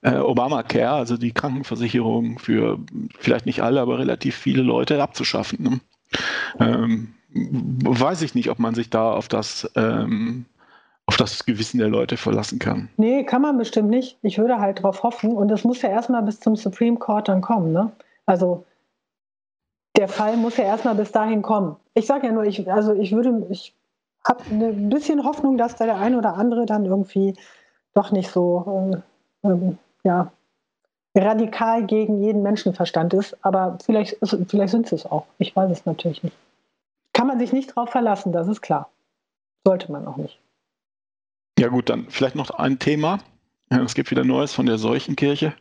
[0.02, 2.78] äh, Obamacare, also die Krankenversicherung für
[3.18, 5.62] vielleicht nicht alle, aber relativ viele Leute abzuschaffen.
[5.62, 5.80] Ne?
[6.58, 10.46] Ähm, weiß ich nicht, ob man sich da auf das ähm,
[11.06, 12.88] auf das Gewissen der Leute verlassen kann.
[12.96, 14.18] Nee, kann man bestimmt nicht.
[14.22, 15.32] Ich würde halt darauf hoffen.
[15.32, 17.72] Und es muss ja erstmal bis zum Supreme Court dann kommen.
[17.72, 17.90] Ne?
[18.26, 18.64] Also
[20.00, 21.76] der Fall muss ja erstmal bis dahin kommen.
[21.92, 23.74] Ich sage ja nur, ich, also ich würde, ich
[24.26, 27.36] habe ein bisschen Hoffnung, dass da der eine oder andere dann irgendwie
[27.92, 29.02] doch nicht so
[29.44, 30.32] äh, äh, ja,
[31.14, 33.36] radikal gegen jeden Menschenverstand ist.
[33.44, 34.16] Aber vielleicht,
[34.48, 35.26] vielleicht sind sie es auch.
[35.36, 36.36] Ich weiß es natürlich nicht.
[37.12, 38.88] Kann man sich nicht darauf verlassen, das ist klar.
[39.66, 40.40] Sollte man auch nicht.
[41.58, 43.18] Ja gut, dann vielleicht noch ein Thema.
[43.68, 45.52] Es gibt wieder Neues von der Seuchenkirche.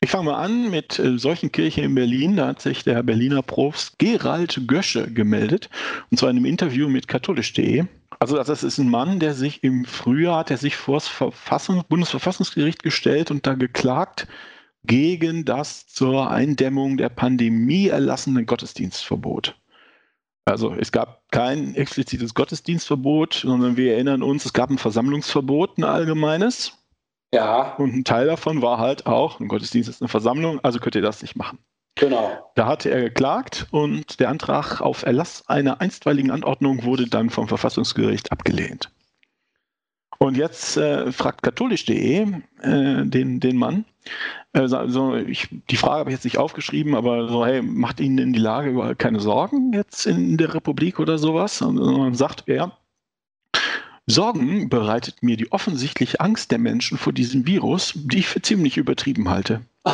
[0.00, 2.36] Ich fange mal an mit äh, Seuchenkirche in Berlin.
[2.36, 5.68] Da hat sich der Berliner Propst Gerald Gösche gemeldet.
[6.10, 7.84] Und zwar in einem Interview mit katholisch.de.
[8.20, 11.82] Also das ist ein Mann, der sich im Frühjahr, hat er sich vor das Verfassung,
[11.88, 14.28] Bundesverfassungsgericht gestellt und da geklagt
[14.84, 19.56] gegen das zur Eindämmung der Pandemie erlassene Gottesdienstverbot.
[20.44, 25.84] Also es gab kein explizites Gottesdienstverbot, sondern wir erinnern uns, es gab ein Versammlungsverbot, ein
[25.84, 26.77] allgemeines.
[27.32, 27.74] Ja.
[27.76, 31.02] Und ein Teil davon war halt auch, ein Gottesdienst ist eine Versammlung, also könnt ihr
[31.02, 31.58] das nicht machen.
[31.94, 32.50] Genau.
[32.54, 37.48] Da hatte er geklagt und der Antrag auf Erlass einer einstweiligen Anordnung wurde dann vom
[37.48, 38.90] Verfassungsgericht abgelehnt.
[40.18, 42.26] Und jetzt äh, fragt katholisch.de
[42.62, 43.84] äh, den, den Mann,
[44.52, 48.18] äh, so, ich, die Frage habe ich jetzt nicht aufgeschrieben, aber so, hey, macht Ihnen
[48.18, 51.62] in die Lage überhaupt keine Sorgen jetzt in der Republik oder sowas?
[51.62, 52.76] Und, und sagt er,
[54.10, 58.76] Sorgen bereitet mir die offensichtliche Angst der Menschen vor diesem Virus, die ich für ziemlich
[58.76, 59.60] übertrieben halte.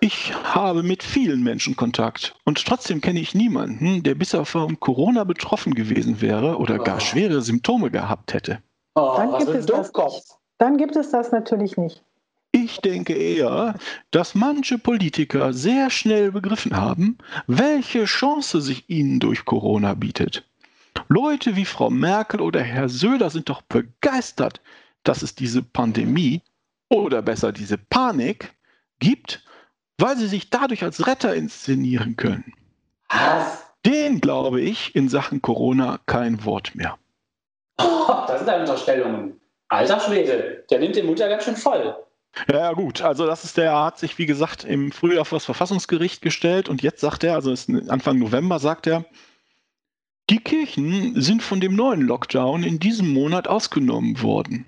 [0.00, 5.22] Ich habe mit vielen Menschen Kontakt und trotzdem kenne ich niemanden, der bisher von Corona
[5.22, 7.00] betroffen gewesen wäre oder gar oh.
[7.00, 8.60] schwere Symptome gehabt hätte.
[8.96, 9.92] Oh, dann, gibt es das
[10.58, 12.02] dann gibt es das natürlich nicht.
[12.50, 13.76] Ich denke eher,
[14.10, 20.49] dass manche Politiker sehr schnell begriffen haben, welche Chance sich ihnen durch Corona bietet.
[21.12, 24.60] Leute wie Frau Merkel oder Herr Söder sind doch begeistert,
[25.02, 26.40] dass es diese Pandemie
[26.88, 28.54] oder besser diese Panik
[29.00, 29.44] gibt,
[29.98, 32.54] weil sie sich dadurch als Retter inszenieren können.
[33.08, 33.66] Was?
[33.84, 36.96] Den glaube ich in Sachen Corona kein Wort mehr.
[37.78, 39.40] Oh, das sind ja Unterstellungen.
[39.68, 41.96] Alter Schwede, der nimmt den Mut ja ganz schön voll.
[42.48, 43.02] Ja, gut.
[43.02, 46.82] Also, das ist der, hat sich, wie gesagt, im Frühjahr vor das Verfassungsgericht gestellt und
[46.82, 47.52] jetzt sagt er, also
[47.88, 49.04] Anfang November sagt er,
[50.30, 54.64] die Kirchen sind von dem neuen Lockdown in diesem Monat ausgenommen worden.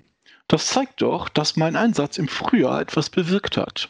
[0.49, 3.89] Das zeigt doch, dass mein Einsatz im Frühjahr etwas bewirkt hat.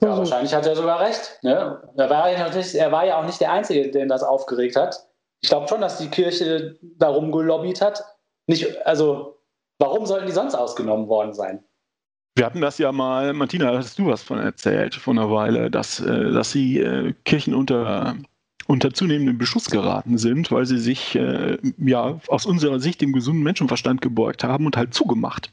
[0.00, 1.38] Ja, wahrscheinlich hat er sogar recht.
[1.42, 1.80] Ne?
[1.96, 5.06] Er, war ja er war ja auch nicht der Einzige, den das aufgeregt hat.
[5.40, 8.02] Ich glaube schon, dass die Kirche darum gelobbyt hat.
[8.48, 9.38] Nicht, also,
[9.78, 11.64] warum sollten die sonst ausgenommen worden sein?
[12.36, 16.00] Wir hatten das ja mal, Martina, hast du was von erzählt vor einer Weile, dass,
[16.00, 18.16] äh, dass die äh, Kirchen unter,
[18.68, 23.42] unter zunehmenden Beschuss geraten sind, weil sie sich äh, ja aus unserer Sicht dem gesunden
[23.42, 25.52] Menschenverstand gebeugt haben und halt zugemacht.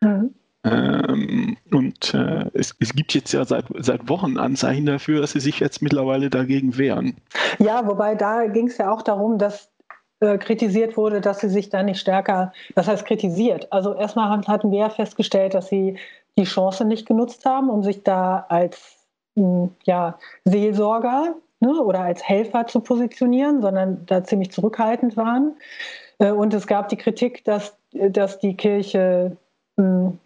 [0.00, 0.34] Mhm.
[0.64, 5.40] Ähm, und äh, es, es, gibt jetzt ja seit, seit Wochen Anzeichen dafür, dass sie
[5.40, 7.16] sich jetzt mittlerweile dagegen wehren.
[7.60, 9.70] Ja, wobei da ging es ja auch darum, dass
[10.18, 13.72] äh, kritisiert wurde, dass sie sich da nicht stärker, das heißt kritisiert.
[13.72, 15.96] Also erstmal hatten wir ja festgestellt, dass sie
[16.36, 18.96] die Chance nicht genutzt haben, um sich da als
[19.36, 25.56] hm, ja, Seelsorger ne, oder als Helfer zu positionieren, sondern da ziemlich zurückhaltend waren.
[26.18, 29.36] Äh, und es gab die Kritik, dass, dass die Kirche
[29.76, 30.18] hm,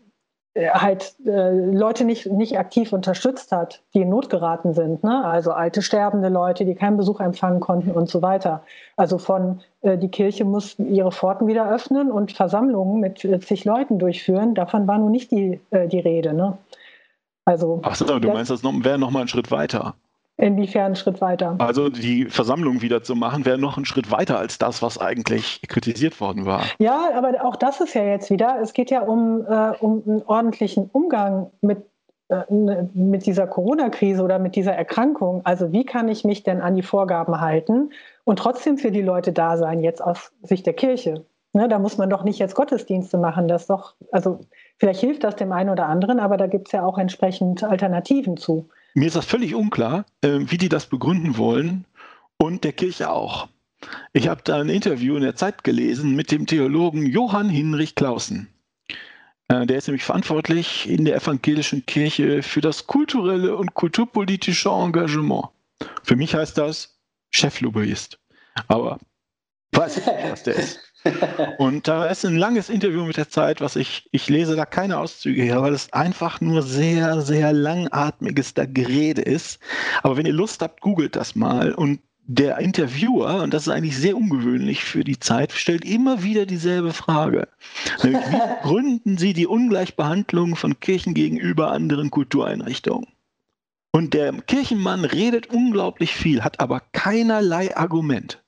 [0.54, 5.02] äh, halt äh, Leute nicht, nicht aktiv unterstützt hat, die in Not geraten sind.
[5.02, 5.24] Ne?
[5.24, 8.62] Also alte sterbende Leute, die keinen Besuch empfangen konnten und so weiter.
[8.96, 13.64] Also von äh, die Kirche muss ihre Pforten wieder öffnen und Versammlungen mit äh, zig
[13.64, 14.54] Leuten durchführen.
[14.54, 16.34] Davon war nun nicht die, die Rede.
[16.34, 16.58] Ne?
[17.44, 19.94] Also, Ach so, du meinst, das wäre noch mal ein Schritt weiter.
[20.38, 21.56] Inwiefern einen Schritt weiter?
[21.58, 25.60] Also die Versammlung wieder zu machen, wäre noch ein Schritt weiter als das, was eigentlich
[25.68, 26.62] kritisiert worden war.
[26.78, 30.22] Ja, aber auch das ist ja jetzt wieder, es geht ja um, äh, um einen
[30.22, 31.84] ordentlichen Umgang mit
[32.32, 36.62] äh, ne, mit dieser Corona-Krise oder mit dieser Erkrankung, also wie kann ich mich denn
[36.62, 37.90] an die Vorgaben halten
[38.24, 41.26] und trotzdem für die Leute da sein, jetzt aus Sicht der Kirche?
[41.52, 43.46] Ne, da muss man doch nicht jetzt Gottesdienste machen.
[43.46, 44.40] Das doch, also
[44.78, 48.38] vielleicht hilft das dem einen oder anderen, aber da gibt es ja auch entsprechend Alternativen
[48.38, 48.70] zu.
[48.94, 51.86] Mir ist das völlig unklar, äh, wie die das begründen wollen
[52.36, 53.48] und der Kirche auch.
[54.12, 58.48] Ich habe da ein Interview in der Zeit gelesen mit dem Theologen Johann Hinrich Clausen.
[59.48, 65.48] Äh, der ist nämlich verantwortlich in der evangelischen Kirche für das kulturelle und kulturpolitische Engagement.
[66.02, 66.98] Für mich heißt das
[67.30, 68.18] Cheflobbyist.
[68.68, 68.98] Aber
[69.72, 70.80] weiß ich nicht, was der ist.
[71.58, 74.98] Und da ist ein langes Interview mit der Zeit, was ich, ich lese da keine
[74.98, 79.60] Auszüge her, weil es einfach nur sehr, sehr langatmiges da Gerede ist.
[80.02, 83.96] Aber wenn ihr Lust habt, googelt das mal und der Interviewer, und das ist eigentlich
[83.96, 87.48] sehr ungewöhnlich für die Zeit, stellt immer wieder dieselbe Frage.
[88.02, 93.08] Nämlich, wie gründen Sie die Ungleichbehandlung von Kirchen gegenüber anderen Kultureinrichtungen?
[93.90, 98.41] Und der Kirchenmann redet unglaublich viel, hat aber keinerlei Argument.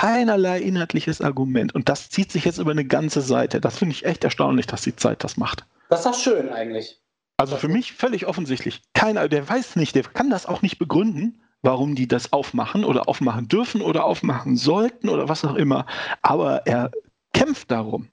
[0.00, 1.74] Keinerlei inhaltliches Argument.
[1.74, 3.60] Und das zieht sich jetzt über eine ganze Seite.
[3.60, 5.66] Das finde ich echt erstaunlich, dass die Zeit das macht.
[5.88, 7.00] Das ist doch schön eigentlich.
[7.36, 8.82] Also für mich völlig offensichtlich.
[8.94, 13.08] Keiner, der weiß nicht, der kann das auch nicht begründen warum die das aufmachen oder
[13.08, 15.86] aufmachen dürfen oder aufmachen sollten oder was auch immer.
[16.22, 16.90] Aber er
[17.32, 18.08] kämpft darum,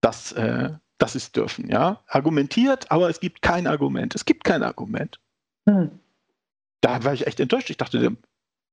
[0.00, 1.68] dass, äh, dass sie es dürfen.
[1.68, 2.02] Ja?
[2.06, 4.14] Argumentiert, aber es gibt kein Argument.
[4.14, 5.18] Es gibt kein Argument.
[5.68, 5.98] Hm.
[6.80, 7.70] Da war ich echt enttäuscht.
[7.70, 8.16] Ich dachte,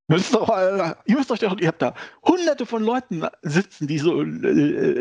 [0.09, 1.93] Müsst doch, äh, ihr müsst euch doch, ihr habt da
[2.23, 4.25] hunderte von Leuten sitzen, die so äh,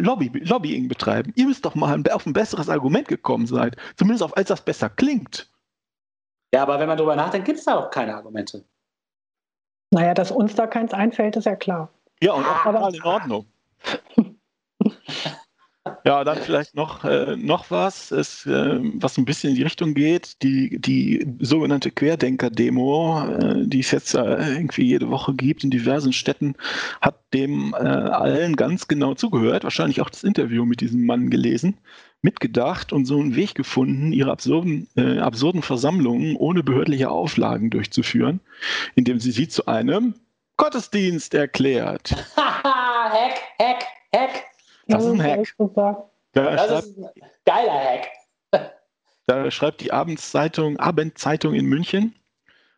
[0.01, 1.33] Lobby, Lobbying betreiben.
[1.35, 3.71] Ihr müsst doch mal auf ein besseres Argument gekommen sein.
[3.97, 5.51] Zumindest auf, als das besser klingt.
[6.53, 8.67] Ja, aber wenn man darüber nachdenkt, gibt es da auch keine Argumente.
[9.91, 11.91] Naja, dass uns da keins einfällt, ist ja klar.
[12.23, 13.47] Ja, und auch total in Ordnung.
[16.09, 19.93] Ja, dann vielleicht noch, äh, noch was, ist, äh, was ein bisschen in die Richtung
[19.93, 20.43] geht.
[20.43, 26.15] Die, die sogenannte Querdenker-Demo, äh, die es jetzt äh, irgendwie jede Woche gibt in diversen
[26.15, 26.55] Städten,
[27.03, 31.77] hat dem äh, allen ganz genau zugehört, wahrscheinlich auch das Interview mit diesem Mann gelesen
[32.23, 38.41] mitgedacht und so einen Weg gefunden, ihre absurden, äh, absurden Versammlungen ohne behördliche Auflagen durchzuführen,
[38.95, 40.15] indem sie sie zu einem
[40.57, 42.17] Gottesdienst erklärt.
[42.37, 44.48] Hack, Hack, Hack.
[44.89, 45.55] Das ist ein Hack.
[46.33, 47.11] Da das ist ein
[47.45, 48.09] geiler Hack.
[49.27, 52.15] Da schreibt die Abendszeitung, Abendzeitung in München.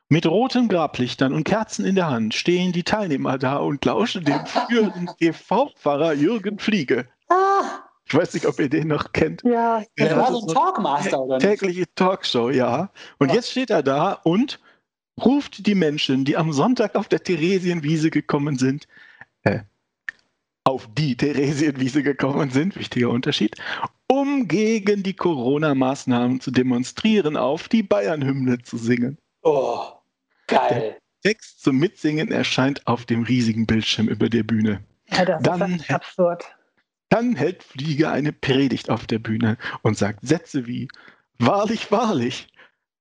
[0.09, 4.44] Mit roten Grablichtern und Kerzen in der Hand stehen die Teilnehmer da und lauschen dem
[4.44, 7.07] führenden TV-Pfarrer Jürgen Fliege.
[7.29, 7.85] Ah.
[8.05, 9.42] Ich weiß nicht, ob ihr den noch kennt.
[9.44, 11.46] Ja, der war so ein Talkmaster, oder nicht?
[11.46, 12.90] Tägliche Talkshow, ja.
[13.20, 13.37] Und ja.
[13.37, 14.59] jetzt steht er da und
[15.25, 18.88] ruft die Menschen, die am Sonntag auf der Theresienwiese gekommen sind,
[20.64, 23.57] auf die Theresienwiese gekommen sind, wichtiger Unterschied,
[24.07, 29.18] um gegen die Corona-Maßnahmen zu demonstrieren, auf die Bayern-Hymne zu singen.
[29.42, 29.85] Oh,
[30.46, 30.99] geil.
[31.23, 34.83] Der Text zum Mitsingen erscheint auf dem riesigen Bildschirm über der Bühne.
[35.09, 36.44] Ja, das Dann, ist absurd.
[37.09, 40.88] Dann hält Flieger eine Predigt auf der Bühne und sagt Sätze wie,
[41.38, 42.49] wahrlich, wahrlich,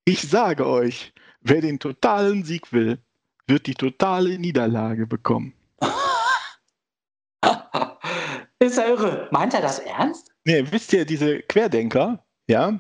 [0.06, 2.98] ich sage euch, wer den totalen Sieg will,
[3.48, 5.54] wird die totale Niederlage bekommen.
[8.70, 9.28] Ist er irre.
[9.32, 10.32] Meint er das ernst?
[10.46, 12.80] Nee, wisst ihr, diese Querdenker, ja,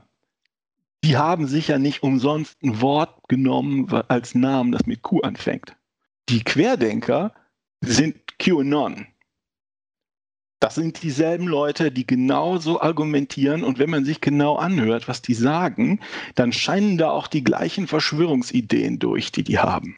[1.03, 5.75] die haben sich ja nicht umsonst ein Wort genommen als Namen, das mit Q anfängt.
[6.29, 7.33] Die Querdenker
[7.81, 9.07] sind QAnon.
[10.59, 15.33] Das sind dieselben Leute, die genauso argumentieren und wenn man sich genau anhört, was die
[15.33, 16.01] sagen,
[16.35, 19.95] dann scheinen da auch die gleichen Verschwörungsideen durch, die die haben.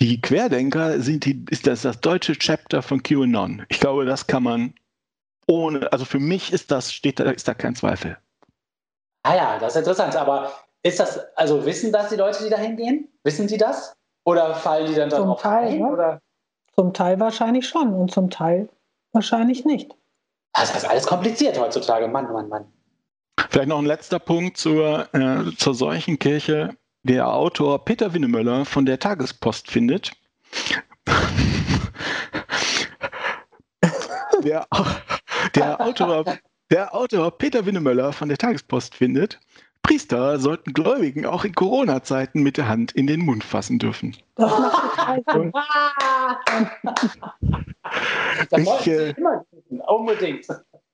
[0.00, 3.64] Die Querdenker sind die, ist das, das deutsche Chapter von QAnon.
[3.68, 4.74] Ich glaube, das kann man
[5.46, 8.16] ohne, also für mich ist das, steht da, ist da kein Zweifel.
[9.22, 10.16] Ah ja, das ist interessant.
[10.16, 13.08] Aber ist das, also wissen das die Leute, die da hingehen?
[13.24, 13.92] Wissen die das?
[14.24, 15.80] Oder fallen die dann darauf Teil, ein?
[15.80, 15.86] Ja.
[15.86, 16.20] Oder?
[16.74, 18.68] Zum Teil wahrscheinlich schon und zum Teil
[19.12, 19.96] Wahrscheinlich nicht.
[20.54, 22.06] Das ist alles kompliziert heutzutage.
[22.08, 22.72] Mann, Mann, Mann.
[23.48, 26.76] Vielleicht noch ein letzter Punkt zur, äh, zur Seuchenkirche.
[27.02, 30.12] Der Autor Peter Winnemöller von der Tagespost findet,
[34.44, 34.66] der,
[35.54, 36.24] der, Autor,
[36.70, 39.40] der Autor Peter Winnemöller von der Tagespost findet,
[39.82, 44.14] Priester sollten Gläubigen auch in Corona-Zeiten mit der Hand in den Mund fassen dürfen.
[44.36, 45.52] Das macht total Sinn.
[48.58, 49.14] ich, äh,
[49.86, 50.46] Unbedingt.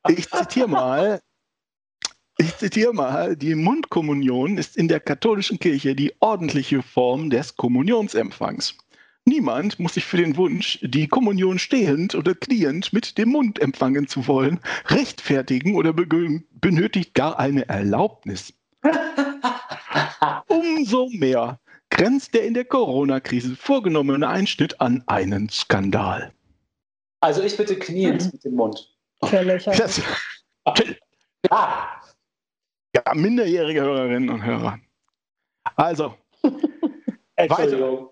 [0.07, 1.21] Ich zitiere mal.
[2.39, 8.77] Ich zitiere mal, die Mundkommunion ist in der katholischen Kirche die ordentliche Form des Kommunionsempfangs.
[9.25, 14.07] Niemand muss sich für den Wunsch, die Kommunion stehend oder kniend mit dem Mund empfangen
[14.07, 18.53] zu wollen, rechtfertigen oder benötigt gar eine Erlaubnis.
[20.47, 21.59] Umso mehr
[21.89, 26.33] grenzt der in der Corona-Krise vorgenommene Einschnitt an einen Skandal.
[27.21, 28.95] Also ich bitte kniend mit dem Mund.
[29.23, 29.81] Sehr lächerlich.
[29.81, 30.03] Das,
[31.51, 32.01] Ja,
[32.97, 34.79] ja, minderjährige Hörerinnen und Hörer.
[35.77, 36.15] Also,
[37.37, 38.11] Entschuldigung.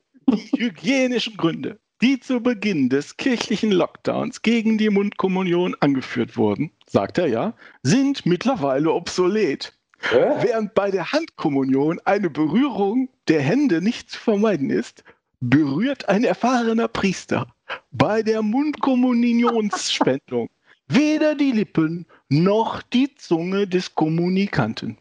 [0.57, 7.29] hygienischen Gründe, die zu Beginn des kirchlichen Lockdowns gegen die Mundkommunion angeführt wurden, sagt er
[7.29, 9.73] ja, sind mittlerweile obsolet.
[10.01, 10.35] Hä?
[10.43, 15.03] Während bei der Handkommunion eine Berührung der Hände nicht zu vermeiden ist,
[15.41, 17.47] berührt ein erfahrener Priester
[17.91, 20.51] bei der Mundkommunionsspendung
[20.89, 24.99] weder die Lippen noch die Zunge des Kommunikanten.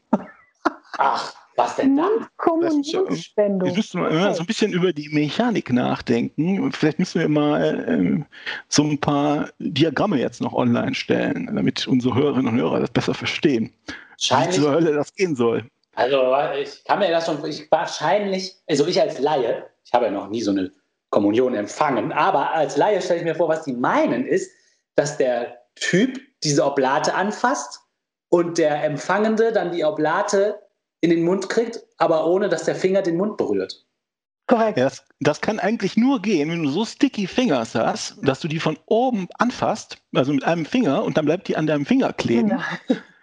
[0.97, 2.27] Ach, was denn dann?
[2.37, 3.67] Kommunionspendung.
[3.67, 6.71] Jetzt müssen wir mal so ein bisschen über die Mechanik nachdenken.
[6.71, 8.25] Vielleicht müssen wir mal ähm,
[8.69, 13.13] so ein paar Diagramme jetzt noch online stellen, damit unsere Hörerinnen und Hörer das besser
[13.13, 13.71] verstehen.
[13.85, 13.93] Wie
[14.29, 15.65] Wahrscheinlich, zur Hölle das gehen soll.
[15.95, 20.11] also ich kann mir das schon, ich wahrscheinlich, also ich als Laie, ich habe ja
[20.11, 20.71] noch nie so eine
[21.09, 24.51] Kommunion empfangen, aber als Laie stelle ich mir vor, was die meinen ist,
[24.95, 27.81] dass der Typ diese Oblate anfasst
[28.29, 30.59] und der Empfangende dann die Oblate
[31.01, 33.85] in den Mund kriegt, aber ohne dass der Finger den Mund berührt.
[34.47, 34.77] Korrekt.
[34.77, 38.47] Ja, das, das kann eigentlich nur gehen, wenn du so sticky Fingers hast, dass du
[38.47, 42.11] die von oben anfasst, also mit einem Finger, und dann bleibt die an deinem Finger
[42.11, 42.49] kleben.
[42.49, 42.61] Genau.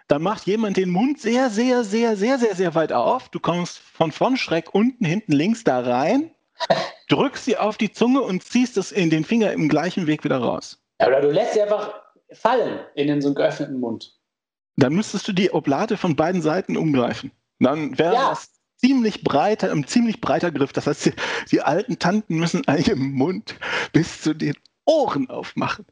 [0.08, 3.28] Dann macht jemand den Mund sehr, sehr, sehr, sehr, sehr, sehr weit auf.
[3.28, 6.32] Du kommst von vorn schräg unten, hinten links da rein,
[7.08, 10.38] drückst sie auf die Zunge und ziehst es in den Finger im gleichen Weg wieder
[10.38, 10.82] raus.
[11.00, 11.94] Ja, Oder du lässt sie einfach
[12.32, 14.16] fallen in den so einen geöffneten Mund.
[14.76, 17.30] Dann müsstest du die Oblate von beiden Seiten umgreifen.
[17.58, 18.30] Dann wäre Ja.
[18.30, 20.72] das ziemlich breiter, ein ziemlich breiter Griff.
[20.72, 21.12] Das heißt, die,
[21.50, 23.56] die alten Tanten müssen eigentlich im Mund
[23.92, 24.54] bis zu den
[24.86, 25.84] Ohren aufmachen.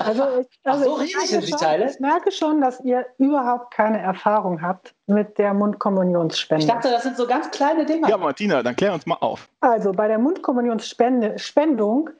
[0.00, 1.90] Also, ich, also so ich, riesig merke sind die schon, Teile?
[1.90, 6.64] ich merke schon, dass ihr überhaupt keine Erfahrung habt mit der Mundkommunionsspende.
[6.64, 8.08] Ich dachte, das sind so ganz kleine Dinger.
[8.08, 9.48] Ja, Martina, dann klär uns mal auf.
[9.60, 12.10] Also bei der Mundkommunionsspendung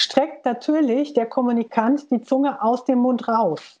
[0.00, 3.80] streckt natürlich der Kommunikant die Zunge aus dem Mund raus.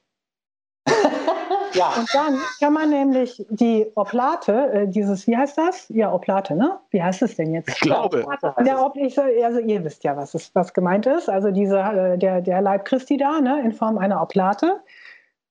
[1.74, 1.92] ja.
[1.98, 5.88] Und dann kann man nämlich die Oblate, äh, dieses, wie heißt das?
[5.88, 6.78] Ja, Oblate, ne?
[6.90, 7.68] Wie heißt es denn jetzt?
[7.68, 8.24] Ich glaube.
[8.64, 11.28] Der Ob ich, also ihr wisst ja, was, es, was gemeint ist.
[11.28, 14.80] Also dieser, äh, der, der Leib Christi da, ne, in Form einer Oblate,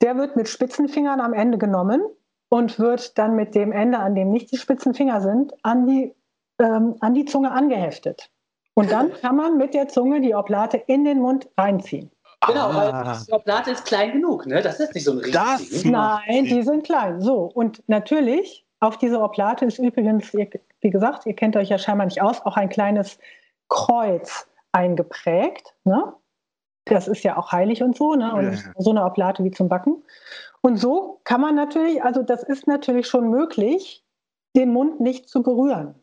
[0.01, 2.01] der wird mit Spitzenfingern am Ende genommen
[2.49, 6.15] und wird dann mit dem Ende, an dem nicht die Spitzenfinger sind, an die,
[6.59, 8.32] ähm, an die Zunge angeheftet.
[8.80, 12.09] Und dann kann man mit der Zunge die Oblate in den Mund reinziehen.
[12.47, 12.75] Genau, Ah.
[13.05, 14.61] weil die Oblate ist klein genug, ne?
[14.61, 17.19] Das ist nicht so ein riesiges Nein, die sind klein.
[17.19, 22.05] So, und natürlich, auf dieser Oblate ist übrigens, wie gesagt, ihr kennt euch ja scheinbar
[22.05, 23.19] nicht aus, auch ein kleines
[23.67, 25.75] Kreuz eingeprägt.
[25.84, 26.13] Ne?
[26.86, 28.34] Das ist ja auch heilig und so, ne?
[28.34, 28.59] Und Ja.
[28.77, 30.01] so eine Oblate wie zum Backen.
[30.61, 34.05] Und so kann man natürlich, also das ist natürlich schon möglich,
[34.55, 35.95] den Mund nicht zu berühren.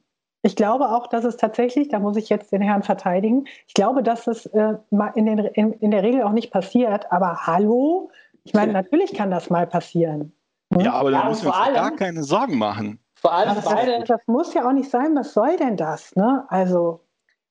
[0.42, 4.02] Ich glaube auch, dass es tatsächlich, da muss ich jetzt den Herrn verteidigen, ich glaube,
[4.02, 4.74] dass es äh,
[5.14, 7.10] in, den, in, in der Regel auch nicht passiert.
[7.10, 8.10] Aber hallo,
[8.44, 10.32] ich meine, natürlich kann das mal passieren.
[10.78, 13.00] Ja, aber da Ja, und müssen wir vor uns gar keine Sorgen machen.
[13.14, 13.98] Vor allem Aber beide.
[13.98, 15.16] das, das muss ja auch nicht sein.
[15.16, 16.14] Was soll denn das?
[16.16, 16.44] Ne?
[16.48, 17.00] Also.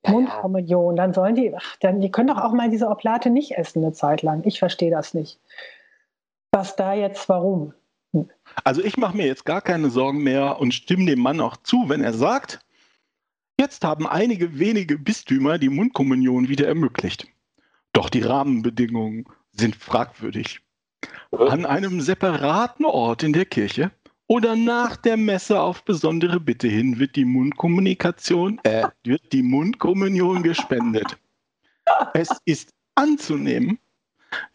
[0.08, 3.84] Mundkommunion, dann sollen die, ach, dann, die können doch auch mal diese Oblate nicht essen
[3.84, 4.44] eine Zeit lang.
[4.46, 5.40] Ich verstehe das nicht.
[6.52, 7.74] Was da jetzt, warum?
[8.64, 11.90] Also ich mache mir jetzt gar keine Sorgen mehr und stimme dem Mann auch zu,
[11.90, 12.60] wenn er sagt,
[13.66, 17.28] jetzt haben einige wenige Bistümer die Mundkommunion wieder ermöglicht.
[17.94, 20.62] Doch die Rahmenbedingungen sind fragwürdig.
[21.32, 23.90] An einem separaten Ort in der Kirche
[24.28, 30.44] oder nach der Messe auf besondere Bitte hin wird die Mundkommunikation, äh, wird die Mundkommunion
[30.44, 31.18] gespendet.
[32.14, 33.80] Es ist anzunehmen,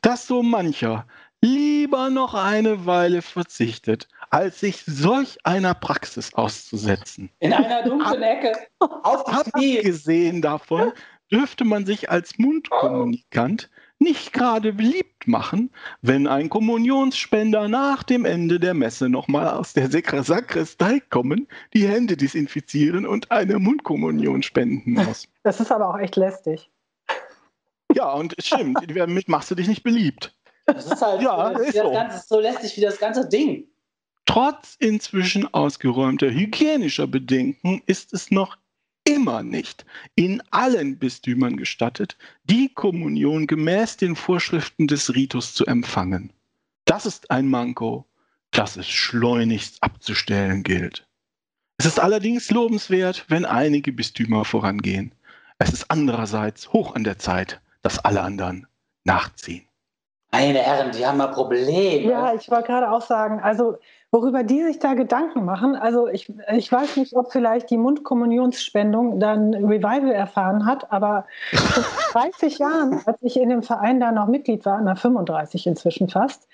[0.03, 1.05] dass so mancher
[1.43, 7.31] lieber noch eine Weile verzichtet, als sich solch einer Praxis auszusetzen.
[7.41, 8.53] In einer dunklen Ecke.
[8.79, 9.79] Auf die.
[9.79, 10.93] Abgesehen davon
[11.31, 15.71] dürfte man sich als Mundkommunikant nicht gerade beliebt machen,
[16.01, 22.17] wenn ein Kommunionsspender nach dem Ende der Messe nochmal aus der Sakristei kommen, die Hände
[22.17, 25.29] desinfizieren und eine Mundkommunion spenden muss.
[25.43, 26.71] Das ist aber auch echt lästig.
[27.95, 30.35] Ja, und es stimmt, damit machst du dich nicht beliebt.
[30.67, 31.93] Das ist halt Ja, das, ist das so.
[31.93, 33.67] Ganze, so lästig wie das ganze Ding.
[34.33, 38.59] Trotz inzwischen ausgeräumter hygienischer Bedenken ist es noch
[39.03, 46.33] immer nicht in allen Bistümern gestattet, die Kommunion gemäß den Vorschriften des Ritus zu empfangen.
[46.85, 48.07] Das ist ein Manko,
[48.53, 51.09] das es schleunigst abzustellen gilt.
[51.79, 55.13] Es ist allerdings lobenswert, wenn einige Bistümer vorangehen.
[55.59, 58.69] Es ist andererseits hoch an der Zeit, dass alle anderen
[59.03, 59.67] nachziehen.
[60.33, 62.11] Meine Herren, die haben mal Probleme.
[62.11, 63.79] Ja, ich wollte gerade auch sagen, also
[64.13, 69.21] worüber die sich da Gedanken machen, also ich, ich weiß nicht, ob vielleicht die Mundkommunionsspendung
[69.21, 74.27] dann Revival erfahren hat, aber vor 30 Jahren, als ich in dem Verein da noch
[74.27, 76.49] Mitglied war, na 35 inzwischen fast,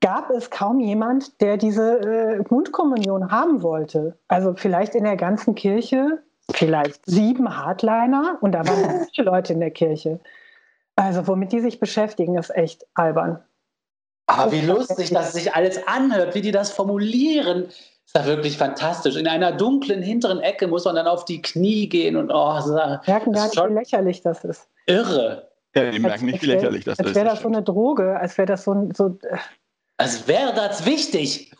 [0.00, 4.16] gab es kaum jemand, der diese äh, Mundkommunion haben wollte.
[4.28, 9.60] Also vielleicht in der ganzen Kirche, vielleicht sieben Hardliner und da waren viele Leute in
[9.60, 10.20] der Kirche.
[10.96, 13.42] Also womit die sich beschäftigen, ist echt albern.
[14.26, 17.66] Aber wie lustig, dass es sich alles anhört, wie die das formulieren.
[17.66, 19.16] Ist ja wirklich fantastisch.
[19.16, 22.74] In einer dunklen hinteren Ecke muss man dann auf die Knie gehen und oh, so,
[22.74, 24.68] merken gar nicht, wie lächerlich das ist.
[24.86, 25.48] Irre.
[25.74, 27.16] Ja, die merken nicht, wie lächerlich das als ist.
[27.16, 29.36] Als wäre das so eine Droge, als wäre das so, so äh.
[29.98, 31.52] als wäre das wichtig.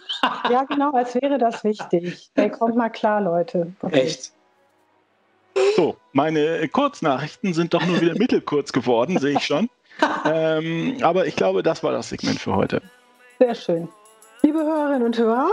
[0.50, 2.30] ja, genau, als wäre das wichtig.
[2.34, 3.72] Ey, kommt mal klar, Leute.
[3.82, 4.00] Okay.
[4.00, 4.32] Echt.
[5.74, 9.68] So, meine Kurznachrichten sind doch nur wieder mittelkurz geworden, sehe ich schon.
[10.24, 12.82] Ähm, aber ich glaube, das war das Segment für heute.
[13.38, 13.88] Sehr schön.
[14.42, 15.50] Liebe Hörerinnen und Hörer,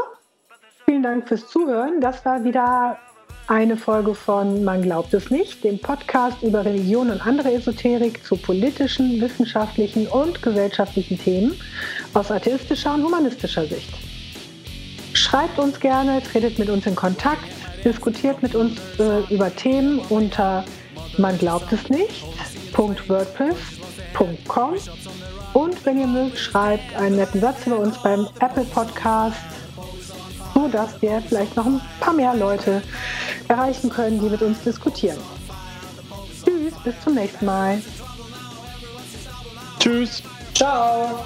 [0.86, 2.01] vielen Dank fürs Zuhören.
[2.01, 2.97] Das war wieder
[3.47, 8.38] eine Folge von Man glaubt es nicht, dem Podcast über Religion und andere Esoterik zu
[8.38, 11.60] politischen, wissenschaftlichen und gesellschaftlichen Themen
[12.14, 13.93] aus atheistischer und humanistischer Sicht.
[15.14, 17.53] Schreibt uns gerne, tretet mit uns in Kontakt
[17.84, 20.65] diskutiert mit uns äh, über Themen unter
[21.17, 22.23] man glaubt es nicht.
[22.75, 24.73] .wordpress.com
[25.53, 29.38] und wenn ihr mögt, schreibt einen netten Satz über uns beim Apple Podcast,
[30.53, 32.81] so dass wir vielleicht noch ein paar mehr Leute
[33.47, 35.19] erreichen können, die mit uns diskutieren.
[36.43, 37.81] Tschüss, bis zum nächsten Mal.
[39.79, 40.23] Tschüss.
[40.55, 41.23] Ciao.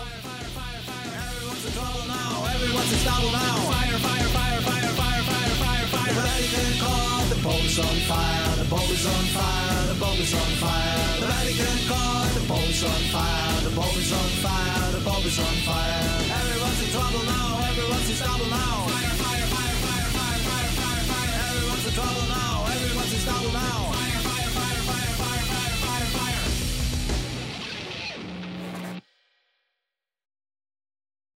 [6.18, 10.18] Well, Vatican call, the Pope is on fire, the Pope is on fire, the Pope
[10.18, 11.20] is on fire.
[11.22, 15.26] The Vatican call, the Pope is on fire, the Pope is on fire, the Pope
[15.30, 16.10] is on fire.
[16.42, 18.90] Everyone's in trouble now, everyone's in trouble now.
[18.90, 21.34] Fire, fire, fire, fire, fire, fire, fire, fire.
[21.54, 22.37] Everyone's in trouble now.